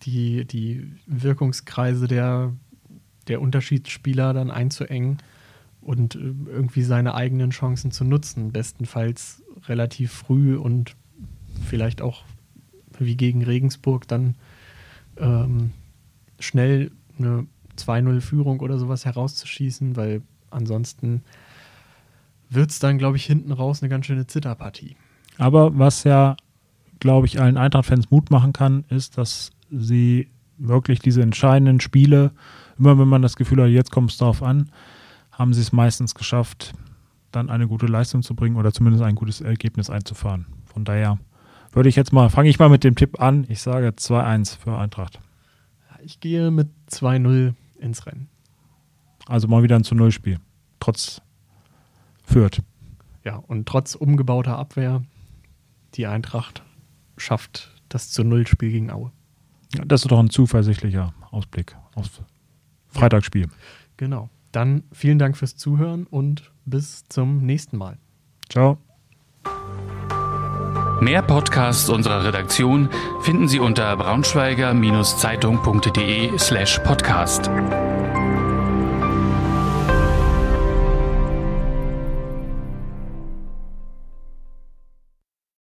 die, 0.03 0.45
die 0.45 0.91
Wirkungskreise 1.08 2.08
der, 2.08 2.53
der 3.27 3.41
Unterschiedsspieler 3.41 4.34
dann 4.34 4.51
einzuengen 4.51 5.17
und 5.81 6.15
äh, 6.15 6.34
irgendwie 6.47 6.84
seine 6.84 7.15
eigenen 7.15 7.51
Chancen 7.51 7.91
zu 7.91 8.03
nutzen. 8.03 8.51
Bestenfalls 8.51 9.43
relativ 9.67 10.12
früh 10.12 10.58
und 10.58 10.95
vielleicht 11.67 12.01
auch 12.01 12.23
wie 12.99 13.15
gegen 13.15 13.43
Regensburg 13.43 14.08
dann 14.08 14.36
ähm, 15.17 15.71
schnell 16.39 16.91
eine 17.17 17.45
2-0-Führung 17.77 18.60
oder 18.60 18.77
sowas 18.77 19.05
herauszuschießen, 19.05 19.95
weil 19.95 20.21
ansonsten 20.49 21.23
wird 22.49 22.71
es 22.71 22.79
dann, 22.79 22.97
glaube 22.97 23.17
ich, 23.17 23.25
hinten 23.25 23.51
raus 23.51 23.81
eine 23.81 23.89
ganz 23.89 24.05
schöne 24.05 24.27
Zitterpartie. 24.27 24.95
Aber 25.38 25.77
was 25.77 26.03
ja, 26.03 26.38
glaube 26.99 27.27
ich, 27.27 27.39
allen 27.39 27.58
Eintracht-Fans 27.58 28.12
Mut 28.12 28.31
machen 28.31 28.53
kann, 28.53 28.86
ist, 28.89 29.17
dass 29.17 29.51
sie 29.71 30.30
wirklich 30.58 30.99
diese 30.99 31.21
entscheidenden 31.21 31.82
Spiele, 31.82 32.32
immer 32.78 32.97
wenn 32.97 33.08
man 33.08 33.21
das 33.21 33.36
Gefühl 33.36 33.62
hat, 33.63 33.69
jetzt 33.69 33.91
kommt 33.91 34.12
es 34.12 34.17
darauf 34.17 34.43
an, 34.43 34.71
haben 35.32 35.54
sie 35.54 35.62
es 35.62 35.71
meistens 35.71 36.15
geschafft, 36.15 36.73
dann 37.32 37.49
eine 37.49 37.67
gute 37.67 37.88
Leistung 37.88 38.21
zu 38.21 38.36
bringen 38.36 38.56
oder 38.56 38.71
zumindest 38.71 39.04
ein 39.04 39.15
gutes 39.15 39.41
Ergebnis 39.41 39.89
einzufahren. 39.89 40.45
Von 40.65 40.86
daher 40.86 41.19
würde 41.71 41.89
ich 41.89 41.95
jetzt 41.95 42.13
mal, 42.13 42.30
fange 42.30 42.49
ich 42.49 42.60
mal 42.60 42.69
mit 42.69 42.84
dem 42.84 42.95
Tipp 42.95 43.19
an. 43.21 43.45
Ich 43.49 43.62
sage 43.62 43.89
2-1 43.89 44.58
für 44.58 44.78
Eintracht. 44.78 45.19
Ich 46.04 46.19
gehe 46.19 46.51
mit 46.51 46.69
2-0 46.89 47.54
ins 47.80 48.06
Rennen. 48.06 48.30
Also 49.28 49.47
mal 49.47 49.63
wieder 49.63 49.75
ein 49.75 49.84
zu 49.84 49.95
Null-Spiel. 49.95 50.39
Trotz 50.80 51.21
Fürth. 52.23 52.62
Ja, 53.23 53.38
und 53.38 53.67
trotz 53.67 53.95
umgebauter 53.95 54.58
Abwehr, 54.58 55.04
die 55.95 56.08
Eintracht 56.08 56.63
schafft 57.17 57.73
das 57.89 58.12
zu 58.12 58.23
Null-Spiel 58.23 58.71
gegen 58.71 58.91
Aue. 58.91 59.12
Das 59.86 60.04
ist 60.04 60.12
doch 60.12 60.20
ein 60.20 60.30
zuversichtlicher 60.30 61.14
Ausblick 61.32 61.76
aufs 61.96 62.22
Freitagsspiel. 62.90 63.48
Genau. 63.98 64.30
Dann 64.52 64.84
vielen 64.92 65.18
Dank 65.20 65.38
fürs 65.38 65.56
Zuhören 65.58 66.08
und 66.08 66.52
bis 66.66 67.04
zum 67.10 67.46
nächsten 67.46 67.78
Mal. 67.78 67.98
Ciao. 68.50 68.78
Mehr 71.02 71.22
Podcasts 71.22 71.90
unserer 71.90 72.24
Redaktion 72.24 72.88
finden 73.22 73.50
Sie 73.50 73.60
unter 73.60 73.98
braunschweiger-zeitung.de 73.98 76.38
slash 76.38 76.80
podcast. 76.80 77.50